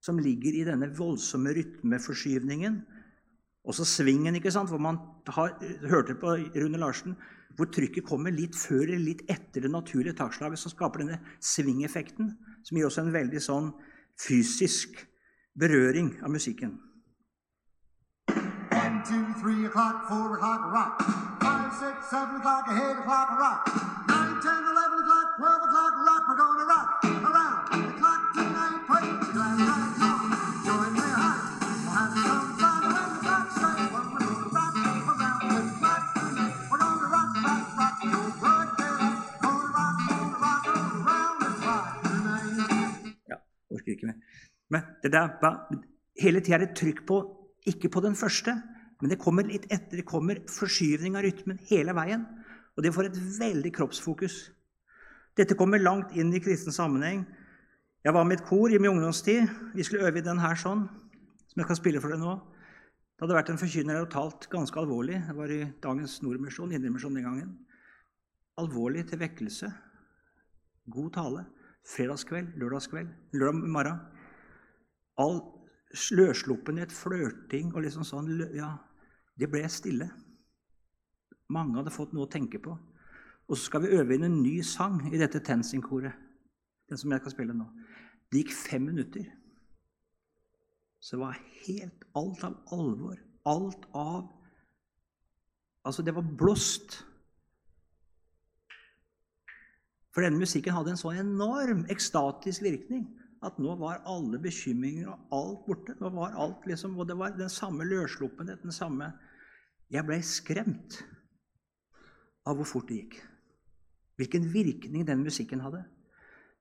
[0.03, 2.81] som ligger i denne voldsomme rytmeforskyvningen.
[3.67, 4.71] Også svingen, ikke sant?
[4.71, 4.99] hvor man
[5.31, 5.55] har,
[5.87, 7.17] hørte på Rune Larsen,
[7.57, 12.33] hvor trykket kommer litt før eller litt etter det naturlige takslaget, som skaper denne svingeffekten,
[12.65, 13.73] som gir også en veldig sånn
[14.21, 15.03] fysisk
[15.59, 16.79] berøring av musikken.
[18.73, 21.03] One, two, three o'clock, four o'clock, rock.
[21.43, 23.69] Five, six, seven o'clock, eight o'clock, rock.
[24.09, 24.72] Nine, ten,
[45.03, 45.33] det der,
[46.23, 47.21] hele tida er det trykk på
[47.69, 48.55] ikke på den første,
[49.03, 49.99] men det kommer litt etter.
[49.99, 52.25] Det kommer forskyvning av rytmen hele veien.
[52.77, 54.37] Og det får et veldig kroppsfokus.
[55.39, 57.25] Dette kommer langt inn i kristen sammenheng.
[58.03, 59.47] Jeg var med et kor i min ungdomstid.
[59.75, 60.87] Vi skulle øve i den her sånn,
[61.51, 62.37] som jeg kan spille for deg nå.
[63.15, 65.21] Det hadde vært en forkynner og talt ganske alvorlig.
[65.29, 67.53] Det var i dagens Nordmisjon, Indremisjon den gangen.
[68.59, 69.71] Alvorlig til vekkelse.
[70.91, 71.45] God tale.
[71.87, 74.03] Fredagskveld, lørdagskveld, lørdag morgen
[75.23, 75.41] all
[76.13, 78.75] løssluppenhet, flørting og liksom sånn ja,
[79.39, 80.09] Det ble stille.
[81.53, 82.75] Mange hadde fått noe å tenke på.
[83.49, 86.13] Og så skal vi øve inn en ny sang i dette TenSing-koret.
[86.89, 87.67] Den som jeg skal spille nå.
[88.31, 89.25] Det gikk fem minutter.
[91.01, 93.19] Så det var helt alt av alvor.
[93.49, 94.31] Alt av
[95.83, 97.01] Altså, det var blåst.
[100.15, 103.09] For denne musikken hadde en så enorm ekstatisk virkning
[103.43, 105.97] at nå var alle bekymringer og alt borte.
[106.01, 109.13] Nå var alt liksom, Og det var den samme løssluppenhet, den samme
[109.93, 111.03] Jeg ble skremt
[112.49, 113.19] av hvor fort det gikk.
[114.17, 115.83] Hvilken virkning den musikken hadde.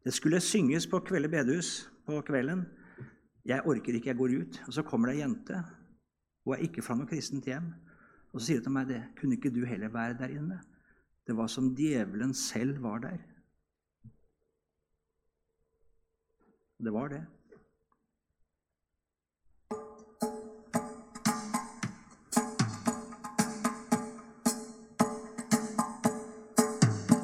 [0.04, 2.66] Det skulle synges på Kvelde bedehus på kvelden.
[3.46, 4.60] Jeg orker ikke, jeg går ut.
[4.68, 5.64] Og så kommer det ei jente.
[6.44, 7.72] Hun er ikke fra noe kristent hjem.
[8.34, 9.02] Og så sier hun til meg det.
[9.20, 10.60] Kunne ikke du heller være der inne?
[11.28, 13.20] Det var som djevelen selv var der.
[16.84, 17.26] Det var det.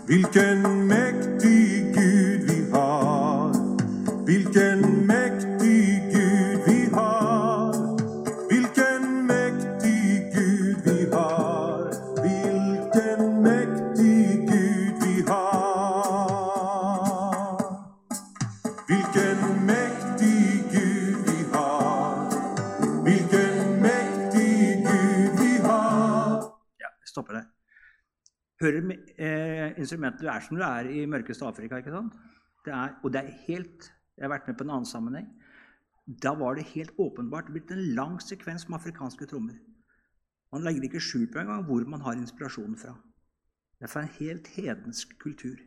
[0.07, 1.06] Hvilken mektig
[28.67, 31.77] Hører med, eh, instrumentet Du er som du er i mørkeste Afrika.
[31.77, 32.13] ikke sant?
[32.65, 35.27] Det er, og det er helt Jeg har vært med på en annen sammenheng.
[36.23, 39.53] Da var det helt åpenbart blitt en lang sekvens med afrikanske trommer.
[40.51, 42.95] Man legger ikke skjul på engang hvor man har inspirasjonen fra.
[43.77, 45.57] Det er fra en helt hedensk kultur.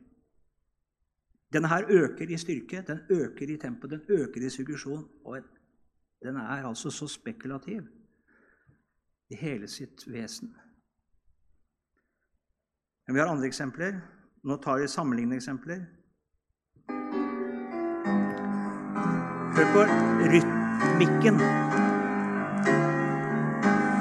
[1.52, 5.08] Denne her øker i styrke, den øker i tempo, den øker i suggesjon.
[5.24, 5.38] Og
[6.22, 7.86] den er altså så spekulativ
[9.30, 10.56] i hele sitt vesen.
[13.06, 14.00] Men vi har andre eksempler.
[14.44, 15.84] Nå tar vi sammenlignende eksempler.
[19.56, 19.84] Hør på
[20.34, 21.38] rytmikken.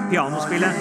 [0.10, 0.74] Pianospillet.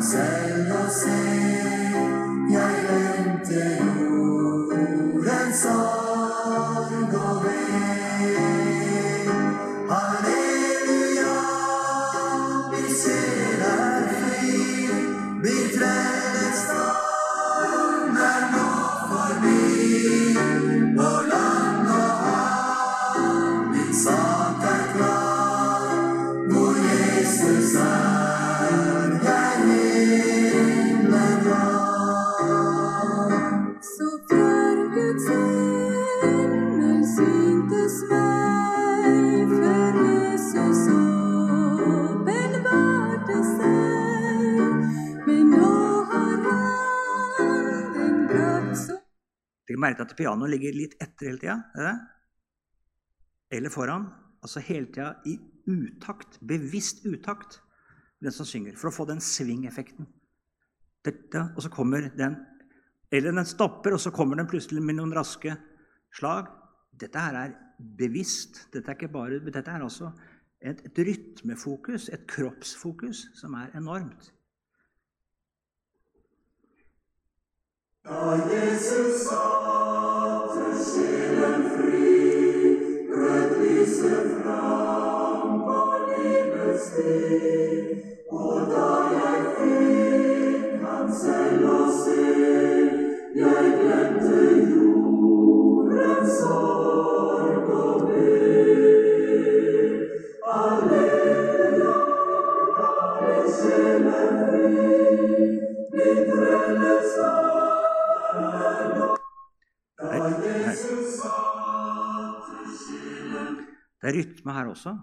[0.00, 0.49] Så
[49.90, 51.58] merke at pianoet ligger litt etter hele tida.
[51.74, 51.98] er?
[53.50, 54.06] Eller foran.
[54.40, 55.36] Altså hele tida i
[55.66, 56.38] utakt.
[56.40, 57.60] Bevisst utakt.
[58.20, 58.76] Den som synger.
[58.76, 60.08] For å få den svingeffekten.
[61.56, 62.46] Og så kommer den
[63.10, 65.56] Eller den stopper, og så kommer den plutselig med noen raske
[66.14, 66.46] slag.
[66.94, 67.54] Dette her er
[67.98, 68.68] bevisst.
[68.70, 70.12] Dette er ikke bare, dette er altså
[70.62, 74.30] et, et rytmefokus, et kroppsfokus, som er enormt.
[78.04, 82.14] Da Jesus satte sjelen fri,
[83.08, 87.18] brøt lyset fram på livets sti.
[88.32, 92.24] Og da jeg fikk ham selv å se,
[93.36, 94.40] jeg glemte
[94.72, 99.94] jordens sorg og nød.
[100.56, 101.94] Alleluia,
[102.80, 102.90] da
[103.28, 104.74] er sjelen fri,
[105.92, 107.59] min frelser.
[114.00, 114.94] Det er rytme her også,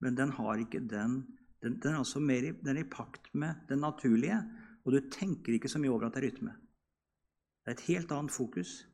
[0.00, 1.24] men den har ikke den
[1.64, 4.36] Den, den er altså mer den er i pakt med det naturlige,
[4.84, 6.52] og du tenker ikke så mye over at det er rytme.
[7.64, 8.84] Det er et helt annet fokus.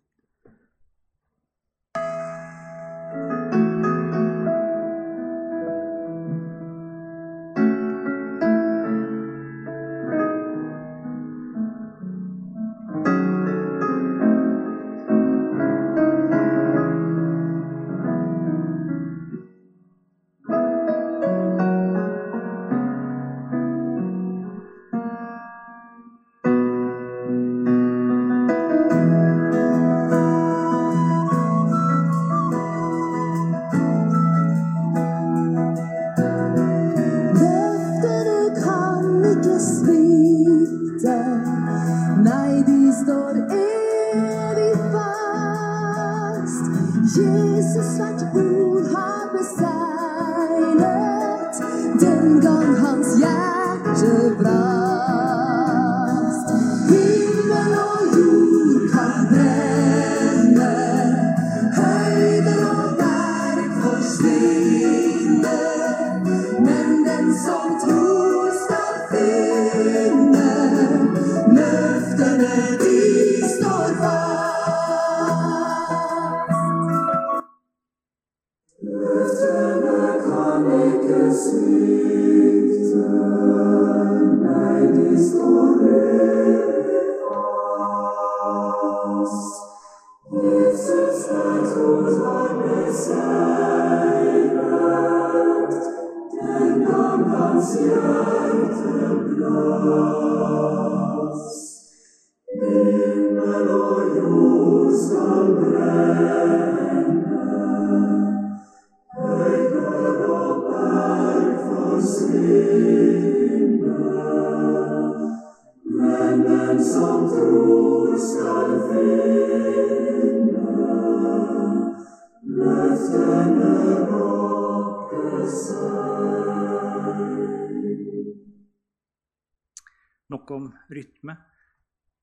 [130.51, 131.37] Om rytme.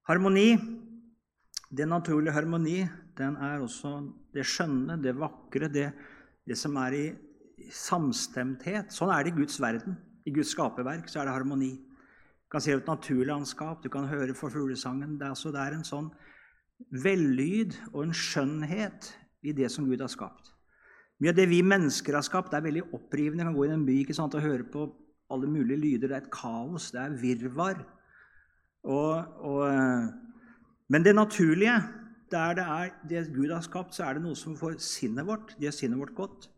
[0.08, 0.58] Harmoni,
[1.72, 2.82] den naturlige harmoni,
[3.18, 3.94] den er også
[4.36, 5.88] det skjønne, det vakre, det,
[6.48, 7.06] det som er i
[7.74, 8.92] samstemthet.
[8.96, 9.98] Sånn er det i Guds verden.
[10.28, 11.72] I Guds skaperverk så er det harmoni.
[11.78, 15.18] Du kan se et naturlandskap, du kan høre for fuglesangen.
[15.20, 16.12] Det er, altså, det er en sånn
[17.04, 19.12] vellyd og en skjønnhet
[19.48, 20.54] i det som Gud har skapt.
[21.18, 23.42] Mye av det vi mennesker har skapt, det er veldig opprivende.
[23.42, 24.86] Jeg kan gå inn i en by ikke sant, og høre på
[25.34, 26.12] alle mulige lyder.
[26.12, 27.82] Det er et kaos, det er virvar.
[28.88, 30.08] Og, og, eh,
[30.90, 31.76] men det naturlige,
[32.32, 35.56] der det er det Gud har skapt, så er det noe som får sinnet vårt.
[35.60, 36.50] Gjør sinnet vårt godt.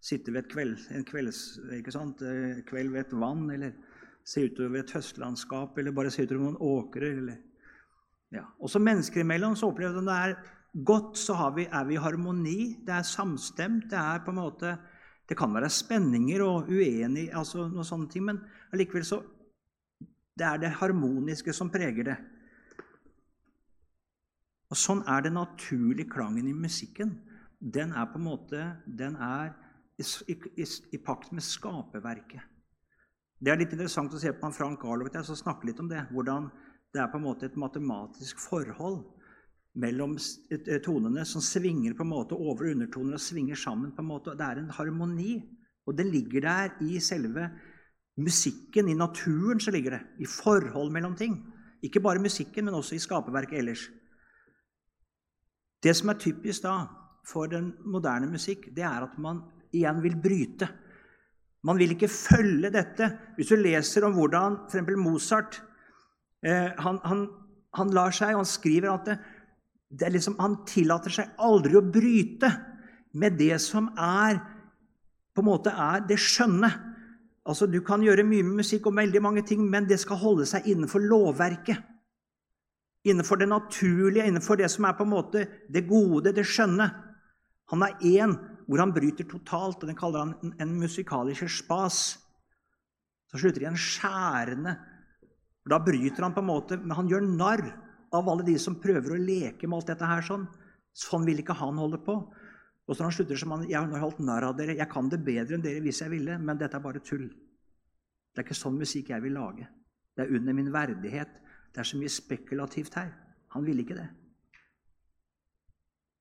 [0.00, 3.72] Sitte ved et kveld, en kvelds, ikke sant, eh, kveld ved et vann, eller
[4.24, 7.18] se utover et høstlandskap, eller bare se utover noen åkrer.
[7.18, 7.40] Eller,
[8.32, 8.44] ja.
[8.60, 12.04] Også mennesker imellom så opplever vi at det er godt, så vi, er vi i
[12.04, 12.60] harmoni.
[12.86, 13.90] Det er samstemt.
[13.90, 14.76] Det er på en måte,
[15.28, 18.40] det kan være spenninger og uenig, altså noen sånne ting, men
[18.72, 19.20] allikevel så
[20.38, 22.18] det er det harmoniske som preger det.
[24.68, 27.16] Og Sånn er det naturlige klangen i musikken.
[27.58, 29.54] Den er på en måte den er
[29.98, 32.44] i, i, i pakt med skaperverket.
[33.38, 36.04] Det er litt interessant å se på han Frank Garlow som snakke litt om det.
[36.12, 36.50] Hvordan
[36.94, 39.04] det er på en måte et matematisk forhold
[39.78, 40.16] mellom
[40.84, 43.92] tonene som svinger på en måte over- og undertoner og svinger sammen.
[43.92, 44.36] på en måte.
[44.36, 45.42] Det er en harmoni,
[45.86, 47.50] og det ligger der i selve
[48.18, 50.00] musikken, i naturen, så ligger det.
[50.18, 51.38] I forhold mellom ting.
[51.82, 53.86] Ikke bare musikken, men også i skaperverket ellers.
[55.82, 56.80] Det som er typisk da
[57.26, 59.42] for den moderne musikk, det er at man
[59.72, 60.68] igjen vil bryte.
[61.62, 63.10] Man vil ikke følge dette.
[63.36, 64.94] Hvis du leser om hvordan f.eks.
[64.98, 65.60] Mozart
[66.42, 67.26] eh, han, han,
[67.74, 69.18] han, lar seg, han skriver at det,
[70.00, 72.50] det liksom, han tillater seg aldri å bryte
[73.18, 74.40] med det som er
[75.34, 76.70] på en måte er det skjønne.
[77.48, 80.46] Altså, Du kan gjøre mye med musikk og veldig mange ting, men det skal holde
[80.46, 81.80] seg innenfor lovverket.
[83.08, 86.88] Innenfor det naturlige, innenfor det som er på en måte det gode, det skjønne.
[87.72, 88.34] Han er én
[88.68, 92.18] hvor han bryter totalt, og den kaller han en, en musikalisk spas.
[93.32, 94.76] Så slutter de en skjærende
[95.68, 97.66] Da bryter han på en måte, men han gjør narr
[98.16, 100.24] av alle de som prøver å leke med alt dette her.
[100.24, 100.46] Sånn
[100.98, 102.14] Sånn vil ikke han holde på.
[102.88, 105.10] Og så når han slutter som han, jeg har holdt narr av dere, jeg kan
[105.12, 107.26] det bedre enn dere hvis jeg ville, men dette er bare tull.
[108.32, 109.66] Det er ikke sånn musikk jeg vil lage.
[110.16, 111.36] Det er under min verdighet.
[111.68, 113.12] Det er så mye spekulativt her.
[113.52, 114.08] Han ville ikke det.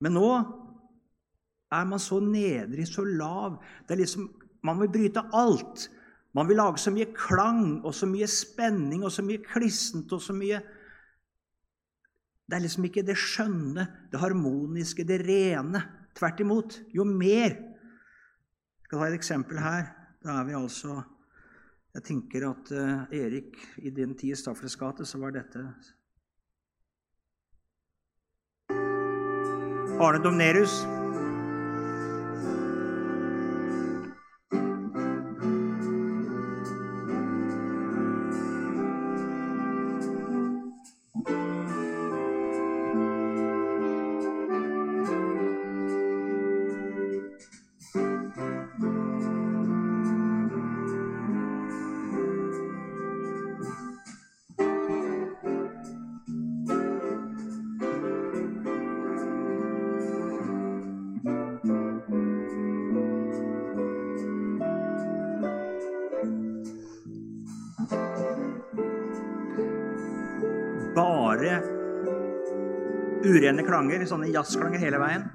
[0.03, 0.27] Men nå
[1.73, 3.61] er man så nedrig, så lav.
[3.87, 4.27] Det er liksom,
[4.63, 5.85] Man vil bryte alt.
[6.35, 10.21] Man vil lage så mye klang og så mye spenning og så mye klissent og
[10.21, 10.59] så mye
[12.47, 15.81] Det er liksom ikke det skjønne, det harmoniske, det rene.
[16.17, 16.79] Tvert imot.
[16.93, 19.91] Jo mer Jeg skal ta et eksempel her.
[20.23, 21.01] Da er vi altså
[21.93, 25.63] Jeg tenker at uh, Erik, i din tid i Staffels gate, så var dette
[29.97, 30.83] Arne Domnerus.
[73.27, 75.29] Urene klanger, sånne jazzklanger hele veien.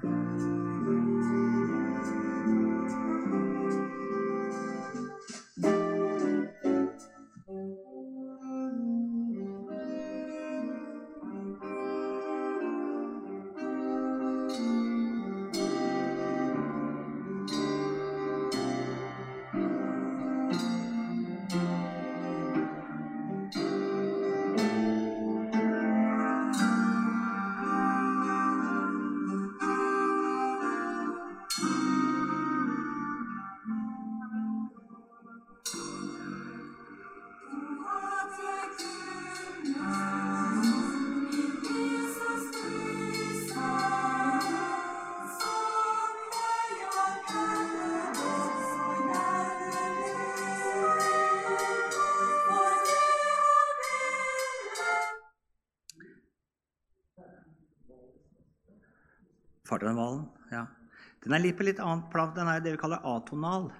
[61.33, 62.29] Den er litt på litt annet plan.
[62.35, 63.71] Den er det vi kaller atonal.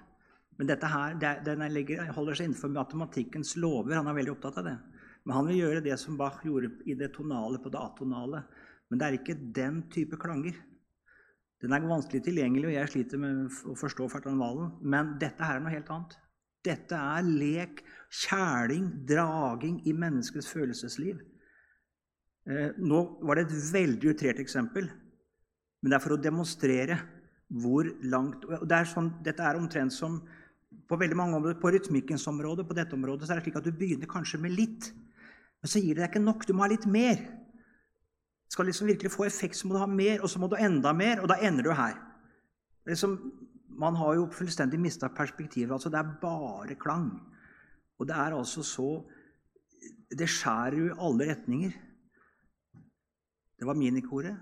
[0.58, 3.94] Men dette her, er- den er, ligger, holder seg innenfor matematikkens lover.
[3.94, 4.74] Han er veldig opptatt av det.
[5.24, 8.42] Men han vil gjøre det som Bach gjorde i det tonale på det atonale.
[8.90, 10.58] Men det er ikke den type klanger.
[11.62, 14.74] Den er vanskelig tilgjengelig, og jeg sliter med å forstå fartøyvalen.
[14.82, 16.18] Men dette her er noe helt annet.
[16.64, 21.22] Dette er lek, kjæling, draging i menneskets følelsesliv.
[22.50, 24.90] Eh, nå var det et veldig utrert eksempel.
[25.80, 26.98] Men det er for å demonstrere
[27.48, 30.22] hvor langt og det er sånn, Dette er omtrent som
[30.88, 31.60] på veldig mange områder.
[31.60, 34.54] På rytmikkens område, på dette området, så er det slik at du begynner kanskje med
[34.56, 34.90] litt.
[35.62, 36.46] Men så gir det deg ikke nok.
[36.46, 37.20] Du må ha litt mer.
[38.52, 40.66] Skal liksom virkelig få effekt, så må du ha mer, og så må du ha
[40.66, 41.96] enda mer, og da ender du her.
[42.84, 43.16] Er Liksom,
[43.80, 45.72] man har jo fullstendig mista perspektivet.
[45.72, 47.08] Altså, det er bare klang.
[47.98, 49.04] Og det er altså så
[50.14, 51.70] Det skjærer jo i alle retninger.
[53.58, 54.36] Det var minikoret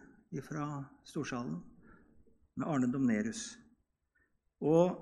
[0.44, 1.62] fra Storsalen
[2.54, 3.58] med Arne Domnerus.
[4.60, 4.96] Og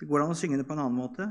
[0.00, 1.28] det går an å synge det på en annen måte.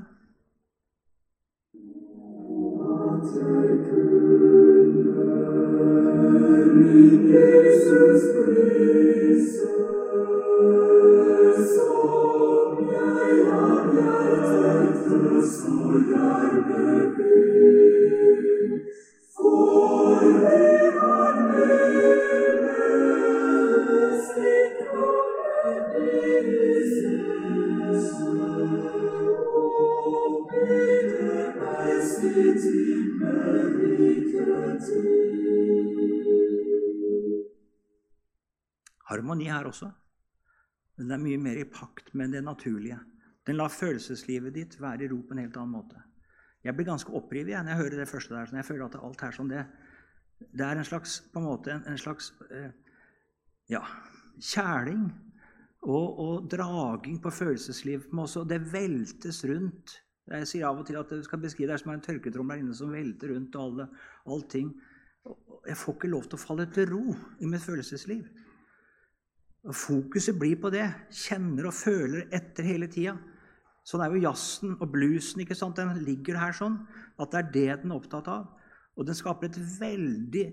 [7.29, 9.69] Jesus prises,
[39.09, 39.89] Harmoni her også.
[40.99, 42.99] Det er mye mer i pakt med det naturlige.
[43.47, 46.01] Den lar følelseslivet ditt være i ro på en helt annen måte.
[46.63, 48.51] Jeg blir ganske opprivet jeg, når jeg hører det første der.
[48.59, 49.63] Jeg føler at alt her sånn det,
[50.51, 52.69] det er en slags, på en måte, en, en slags eh,
[53.71, 53.81] ja,
[54.37, 55.07] kjæling
[55.87, 58.11] og, og draging på følelseslivet.
[58.11, 59.95] Også, det veltes rundt.
[60.29, 62.75] Jeg sier av og til at det skal beskrive deg som en tørketrommel der inne
[62.77, 63.87] som velter rundt og alle,
[64.29, 64.69] allting.
[65.65, 68.27] Jeg får ikke lov til å falle til ro i mitt følelsesliv.
[69.67, 70.85] Og Fokuset blir på det.
[71.11, 73.17] Kjenner og føler etter hele tida.
[73.85, 75.41] Sånn er jo jazzen og bluesen.
[75.41, 75.79] ikke sant?
[75.79, 76.77] Den ligger her sånn.
[77.19, 78.47] At det er det den er opptatt av.
[78.95, 80.45] Og den skaper et veldig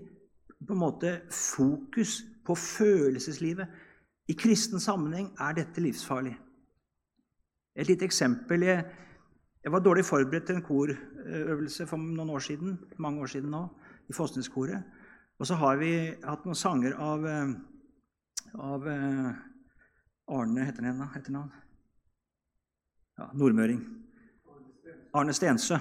[0.57, 3.67] på en måte, fokus på følelseslivet.
[4.27, 6.33] I kristen sammenheng er dette livsfarlig.
[7.77, 8.65] Et lite eksempel.
[8.65, 8.85] Jeg,
[9.67, 13.65] jeg var dårlig forberedt til en korøvelse for noen år siden, mange år siden nå,
[14.07, 14.95] i Fosneskoret.
[15.37, 15.91] Og så har vi
[16.23, 17.51] hatt noen sanger av eh,
[18.55, 19.31] av eh,
[20.27, 21.43] Arne heter han da?
[23.17, 23.79] Ja, nordmøring.
[25.17, 25.79] Arne Stensø.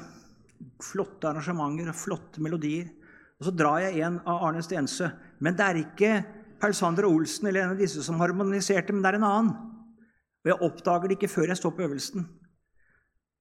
[0.82, 2.88] Flotte arrangementer og flotte melodier.
[3.36, 5.08] Og så drar jeg en av Arne Stensø.
[5.38, 6.12] Men det er ikke
[6.60, 9.54] Paul Sander Olsen eller en av disse som harmoniserte, men det er en annen.
[10.44, 12.26] Og jeg oppdager det ikke før jeg står på øvelsen.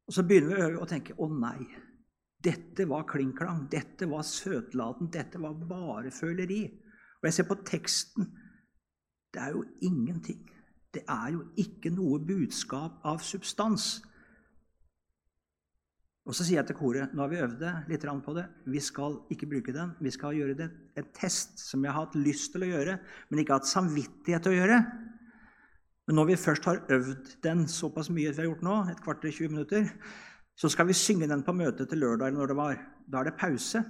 [0.06, 1.66] Og så begynner vi å tenke å nei,
[2.46, 6.64] dette var klinklang, dette var søtladen, dette var bare føleri.
[7.18, 8.28] Og jeg ser på teksten
[9.36, 10.44] det er jo ingenting.
[10.96, 13.98] Det er jo ikke noe budskap av substans.
[16.26, 19.20] Og så sier jeg til koret nå har vi øvd litt på det, vi skal
[19.34, 19.92] ikke bruke den.
[20.00, 22.96] Vi skal gjøre det en test som jeg har hatt lyst til å gjøre,
[23.30, 24.80] men ikke hatt samvittighet til å gjøre.
[26.08, 29.32] Men når vi først har øvd den såpass mye vi har gjort nå, et kvarter
[29.32, 29.88] 20 minutter,
[30.56, 32.82] så skal vi synge den på møtet til lørdag eller når det var.
[33.12, 33.82] Da er det pause.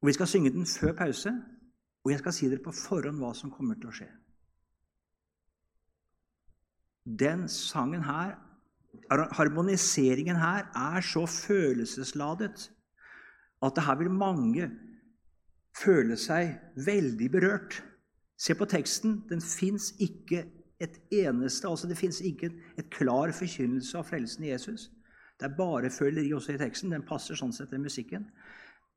[0.00, 1.32] Og vi skal synge den før pause.
[2.04, 4.08] Og jeg skal si dere på forhånd hva som kommer til å skje.
[7.18, 8.36] Den sangen her,
[9.10, 12.68] harmoniseringen her, er så følelsesladet
[13.62, 14.70] at det her vil mange
[15.76, 16.54] føle seg
[16.86, 17.82] veldig berørt.
[18.38, 19.24] Se på teksten.
[19.28, 20.44] Den fins ikke
[20.78, 24.88] et eneste altså Det fins ikke et klar forkynnelse av frelsen i Jesus.
[25.38, 26.92] Det er bare føleri også i teksten.
[26.94, 28.28] Den passer sånn sett til musikken.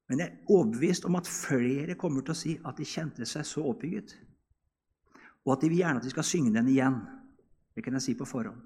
[0.09, 3.45] Men jeg er overbevist om at flere kommer til å si at de kjente seg
[3.47, 4.17] så oppbygget,
[5.45, 6.99] og at de vil gjerne at de skal synge den igjen.
[7.73, 8.59] Det kan jeg si på forhånd.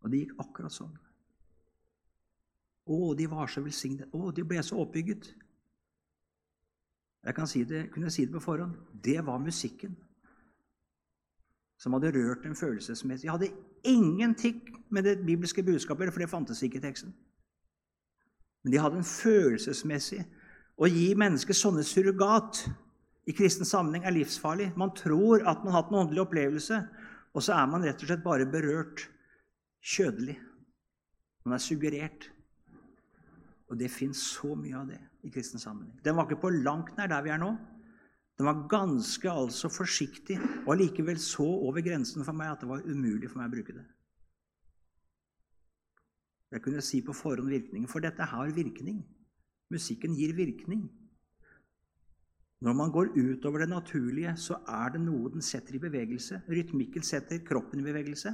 [0.00, 0.94] Og det gikk akkurat sånn.
[2.90, 4.08] Å, de var så velsignet.
[4.16, 5.28] Å, de ble så oppbygget.
[7.28, 8.78] Jeg kan si det, kunne si det på forhånd.
[9.04, 9.94] Det var musikken
[11.80, 13.26] som hadde rørt dem følelsesmessig.
[13.26, 13.52] Jeg hadde
[13.88, 14.60] ingenting
[14.92, 17.14] med det bibelske budskapet, for det fantes ikke i teksten.
[18.62, 20.20] Men de hadde en følelsesmessig
[20.80, 22.62] Å gi mennesket sånne surrogat
[23.28, 24.70] i kristen sammenheng er livsfarlig.
[24.80, 26.78] Man tror at man har hatt en åndelig opplevelse,
[27.36, 29.02] og så er man rett og slett bare berørt
[29.84, 30.38] kjødelig.
[31.44, 32.30] Man er suggerert.
[33.68, 36.00] Og det fins så mye av det i kristen sammenheng.
[36.00, 37.52] Den var ikke på langt nær der vi er nå.
[38.40, 42.86] Den var ganske altså forsiktig og allikevel så over grensen for meg at det var
[42.88, 43.82] umulig for meg å bruke det.
[46.56, 49.04] Jeg kunne si på forhånd virkningen, for dette har virkning.
[49.68, 50.88] Musikken gir virkning.
[52.64, 56.40] Når man går utover det naturlige, så er det noe den setter i bevegelse.
[56.48, 58.32] Rytmikken setter kroppen i bevegelse.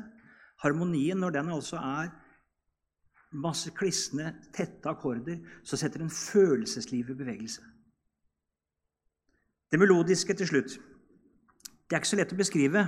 [0.62, 2.14] Harmonien, når den altså er
[3.34, 7.72] masse klisne, tette akkorder, så setter den følelseslivet i bevegelse.
[9.70, 10.76] Det melodiske til slutt.
[11.86, 12.82] Det er ikke så lett å beskrive.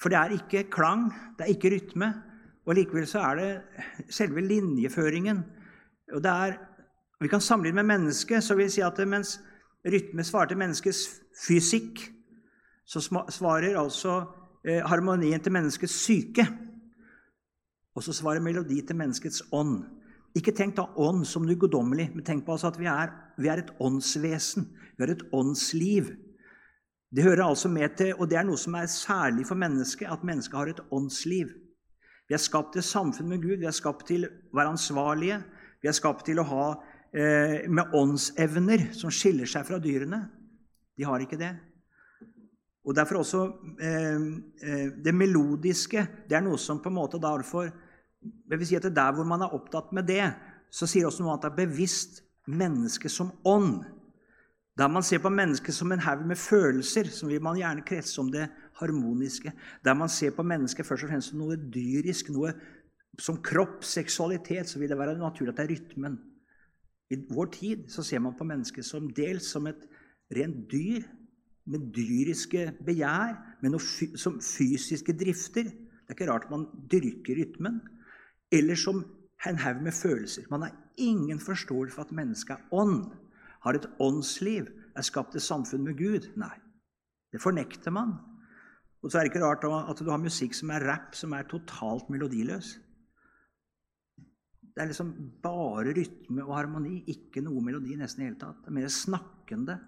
[0.00, 2.10] For det er ikke klang, det er ikke rytme,
[2.64, 3.50] og likevel så er det
[4.12, 5.42] selve linjeføringen.
[6.12, 6.56] Og det er,
[7.20, 9.38] Vi kan sammenligne med mennesket, så vil jeg si at mens
[9.86, 10.98] rytme svarer til menneskets
[11.46, 12.00] fysikk,
[12.84, 14.26] så svarer altså
[14.66, 16.44] eh, harmonien til menneskets syke.
[17.94, 19.84] Og så svarer melodi til menneskets ånd.
[20.34, 23.50] Ikke tenk da ånd som noe guddommelig, men tenk på altså at vi er, vi
[23.50, 24.66] er et åndsvesen.
[24.96, 26.10] Vi har et åndsliv.
[27.14, 30.24] Det hører altså med til, og det er noe som er særlig for mennesket, at
[30.26, 31.52] mennesket har et åndsliv.
[32.26, 35.38] Vi er skapt til samfunn med Gud, vi er skapt til å være ansvarlige.
[35.82, 36.66] Vi er skapt til å ha
[37.12, 40.24] eh, med åndsevner som skiller seg fra dyrene.
[40.96, 41.52] De har ikke det.
[42.84, 43.42] Og derfor også
[43.80, 44.24] eh,
[44.64, 47.70] eh Det melodiske det er noe som på en måte derfor
[48.50, 50.32] jeg vil si at Der hvor man er opptatt med det,
[50.70, 53.84] så sier også noe at det er bevisst menneske som ånd.
[54.78, 58.18] Der man ser på mennesket som en haug med følelser, som vil man gjerne kretse
[58.20, 58.48] om det
[58.80, 59.52] harmoniske.
[59.84, 62.50] Der man ser på mennesket først og fremst som noe dyrisk, noe
[63.22, 66.18] som kropp, seksualitet, så vil det være naturlig at det er rytmen.
[67.14, 69.84] I vår tid så ser man på mennesket som dels som et
[70.34, 71.04] rent dyr
[71.70, 75.70] med dyriske begjær, med noe som fysiske drifter.
[75.70, 77.78] Det er ikke rart man dyrker rytmen.
[78.54, 79.02] Eller som
[79.44, 80.46] en haug med følelser.
[80.50, 83.10] Man har ingen forståelse for at mennesket er ånd
[83.64, 86.28] har et åndsliv, er skapt et samfunn med Gud.
[86.40, 86.52] Nei,
[87.32, 88.18] det fornekter man.
[89.02, 91.48] Og så er det ikke rart at du har musikk som er rap, som er
[91.48, 92.74] totalt melodiløs.
[94.74, 98.62] Det er liksom bare rytme og harmoni, ikke noe melodi nesten i hele tatt.
[98.64, 99.78] Det er mer snakkende.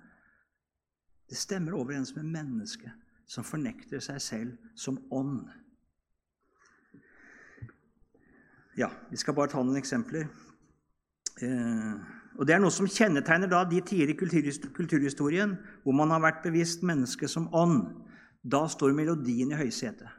[1.27, 2.93] Det stemmer overens med mennesket
[3.27, 5.49] som fornekter seg selv som ånd.
[8.77, 10.27] Ja, vi skal bare ta noen eksempler.
[11.41, 11.93] Eh,
[12.37, 15.55] og Det er noe som kjennetegner da de tider i kulturhistorien
[15.85, 17.87] hvor man har vært bevisst mennesket som ånd.
[18.45, 20.11] Da står melodien i høysetet.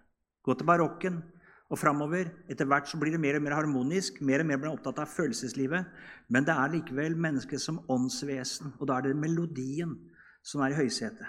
[0.42, 1.22] Gå til barokken
[1.70, 2.32] og framover.
[2.50, 4.22] Etter hvert så blir det mer og mer harmonisk.
[4.22, 5.86] mer og mer blir man opptatt av følelseslivet.
[6.28, 9.94] Men det er likevel mennesket som åndsvesen, og da er det melodien
[10.42, 11.28] som er i høysetet.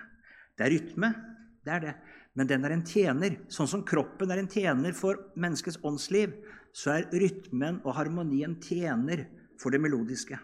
[0.57, 1.13] Det er rytme,
[1.65, 1.95] det er det.
[2.35, 3.37] Men den er en tjener.
[3.51, 6.33] Sånn som kroppen er en tjener for menneskets åndsliv,
[6.79, 9.25] så er rytmen og harmonien tjener
[9.59, 10.39] for det melodiske.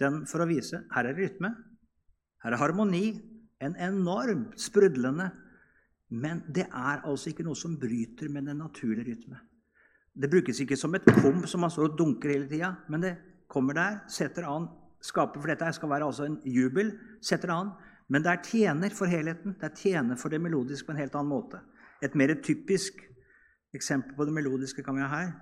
[0.00, 1.52] Den for å vise her er rytme,
[2.44, 3.18] her er harmoni,
[3.58, 5.32] en enormt sprudlende
[6.08, 9.42] Men det er altså ikke noe som bryter med den naturlige rytme.
[10.14, 13.10] Det brukes ikke som et kom som man står og dunker hele tida, men det
[13.46, 14.70] kommer der, setter an,
[15.04, 16.94] skaper For dette skal være altså en jubel.
[17.20, 17.72] setter an,
[18.08, 19.54] Men det er tjener for helheten.
[19.60, 21.60] Det er tjener for det melodiske på en helt annen måte.
[22.00, 22.94] Et mer typisk
[23.74, 25.32] eksempel på det melodiske kan vi ha her.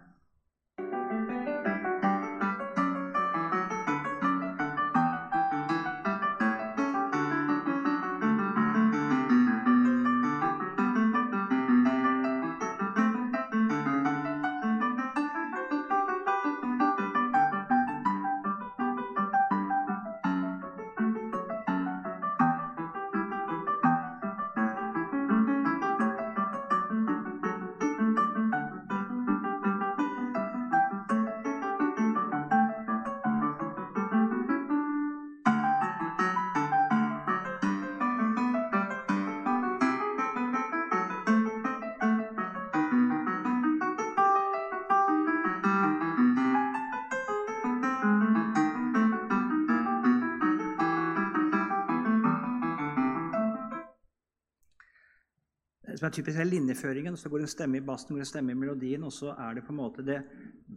[56.06, 58.52] Som er typisk er linjeføringen, så går det en stemme i bassen, går en stemme
[58.52, 60.20] i melodien, og så er det på en måte det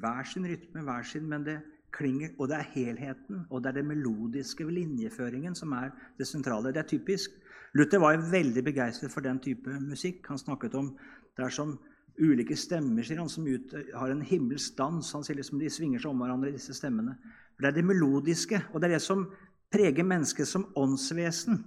[0.02, 1.60] hver sin rytme, hver sin, men det
[1.94, 6.74] klinger, og det er helheten, og det er det melodiske linjeføringen som er det sentrale.
[6.74, 7.38] Det er typisk.
[7.78, 10.26] Luther var veldig begeistret for den type musikk.
[10.34, 10.96] Han snakket om
[11.38, 11.78] det er som
[12.18, 15.14] ulike stemmer sier han, som ut, har en himmelsk dans.
[15.14, 17.20] Han sier liksom de svinger seg om hverandre, disse stemmene.
[17.54, 19.28] For Det er det melodiske, og det er det som
[19.70, 21.66] preger mennesket som åndsvesen.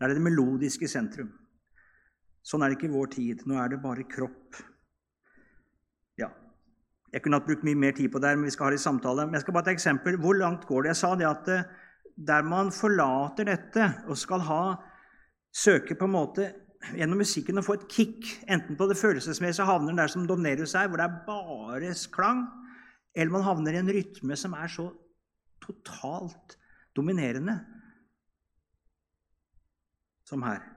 [0.00, 1.34] Det er det melodiske sentrum.
[2.46, 3.46] Sånn er det ikke i vår tid.
[3.48, 4.58] Nå er det bare kropp.
[6.20, 6.28] Ja.
[7.12, 8.78] Jeg kunne hatt brukt mye mer tid på det, her, men vi skal ha det
[8.78, 9.26] i samtale.
[9.26, 10.18] Men jeg skal bare ta et eksempel.
[10.22, 10.92] Hvor langt går det?
[10.94, 11.66] Jeg sa det at eh,
[12.30, 14.60] der man forlater dette og skal ha,
[15.56, 16.46] søke på en måte
[16.94, 20.90] gjennom musikken å få et kick, enten på det følelsesmessige havner der som Domnerius er,
[20.90, 22.44] hvor det er bare klang,
[23.16, 24.90] eller man havner i en rytme som er så
[25.64, 26.58] totalt
[26.94, 27.56] dominerende
[30.28, 30.75] som her.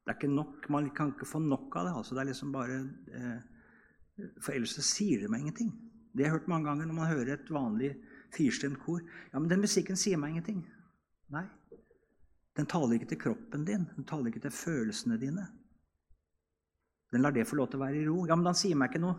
[0.00, 1.94] Det er ikke nok, Man kan ikke få nok av det.
[1.96, 2.14] altså.
[2.14, 2.78] Det er liksom bare
[3.12, 5.70] eh, For ellers så sier det meg ingenting.
[6.12, 7.94] Det har jeg hørt mange ganger når man hører et vanlig
[8.34, 9.00] firstemt kor.
[9.32, 10.64] Ja, men den musikken sier meg ingenting.
[11.30, 11.46] Nei.
[12.56, 13.86] Den taler ikke til kroppen din.
[13.96, 15.46] Den taler ikke til følelsene dine.
[17.12, 18.24] Den lar det få lov til å være i ro.
[18.26, 19.16] Ja, men den sier meg ikke noe.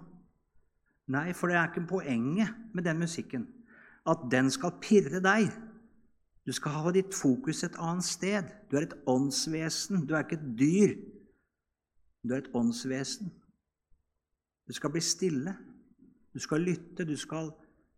[1.12, 3.48] Nei, for det er ikke poenget med den musikken.
[4.08, 5.50] At den skal pirre deg.
[6.46, 8.48] Du skal ha ditt fokus et annet sted.
[8.72, 10.06] Du er et åndsvesen.
[10.08, 10.96] Du er ikke et dyr.
[12.24, 13.30] Du er et åndsvesen.
[14.68, 15.56] Du skal bli stille.
[16.34, 17.06] Du skal lytte.
[17.06, 17.52] Du skal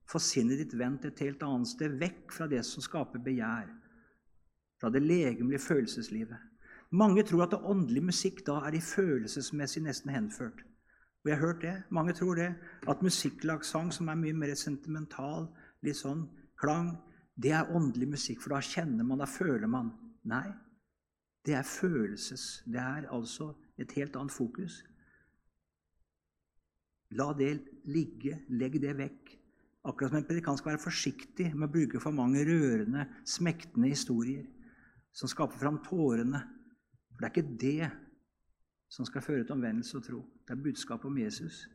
[0.10, 3.70] få sinnet ditt vendt et helt annet sted, vekk fra det som skaper begjær.
[4.82, 6.50] Fra det legemlige følelseslivet.
[6.92, 10.60] Mange tror at det åndelige musikk da er i følelsesmessig nesten henført.
[11.24, 11.76] Og jeg har hørt det.
[11.90, 12.52] Mange tror det.
[12.88, 15.48] At musikklagsang, som er mye mer sentimental,
[15.82, 16.28] litt sånn
[16.60, 16.98] klang,
[17.36, 19.92] det er åndelig musikk, for da kjenner man, da føler man.
[20.30, 20.48] Nei,
[21.46, 22.64] det er følelses.
[22.70, 24.84] Det er altså et helt annet fokus.
[27.18, 27.56] La det
[27.90, 29.34] ligge, legg det vekk.
[29.84, 34.46] Akkurat som en predikant skal være forsiktig med å bruke for mange rørende, smektende historier
[35.14, 36.40] som skaper fram tårene.
[37.12, 37.92] For det er ikke det
[38.94, 40.22] som skal føre til omvendelse og tro.
[40.46, 41.66] Det er budskapet om Jesus.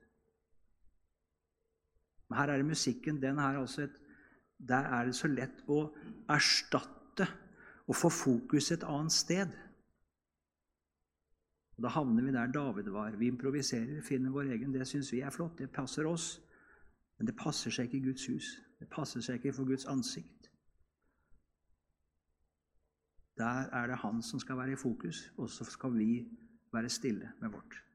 [2.28, 3.20] Men her er det musikken.
[3.20, 4.00] den er altså et,
[4.58, 5.84] Der er det så lett å
[6.28, 7.28] erstatte
[7.88, 9.54] og få fokus et annet sted.
[11.76, 13.16] Og Da havner vi der David var.
[13.16, 14.72] Vi improviserer, finner vår egen.
[14.72, 15.58] Det syns vi er flott.
[15.58, 16.40] Det passer oss.
[17.18, 18.56] Men det passer seg ikke i Guds hus.
[18.78, 20.50] Det passer seg ikke for Guds ansikt.
[23.38, 26.26] Der er det Han som skal være i fokus, og så skal vi
[26.72, 27.87] være stille med vårt.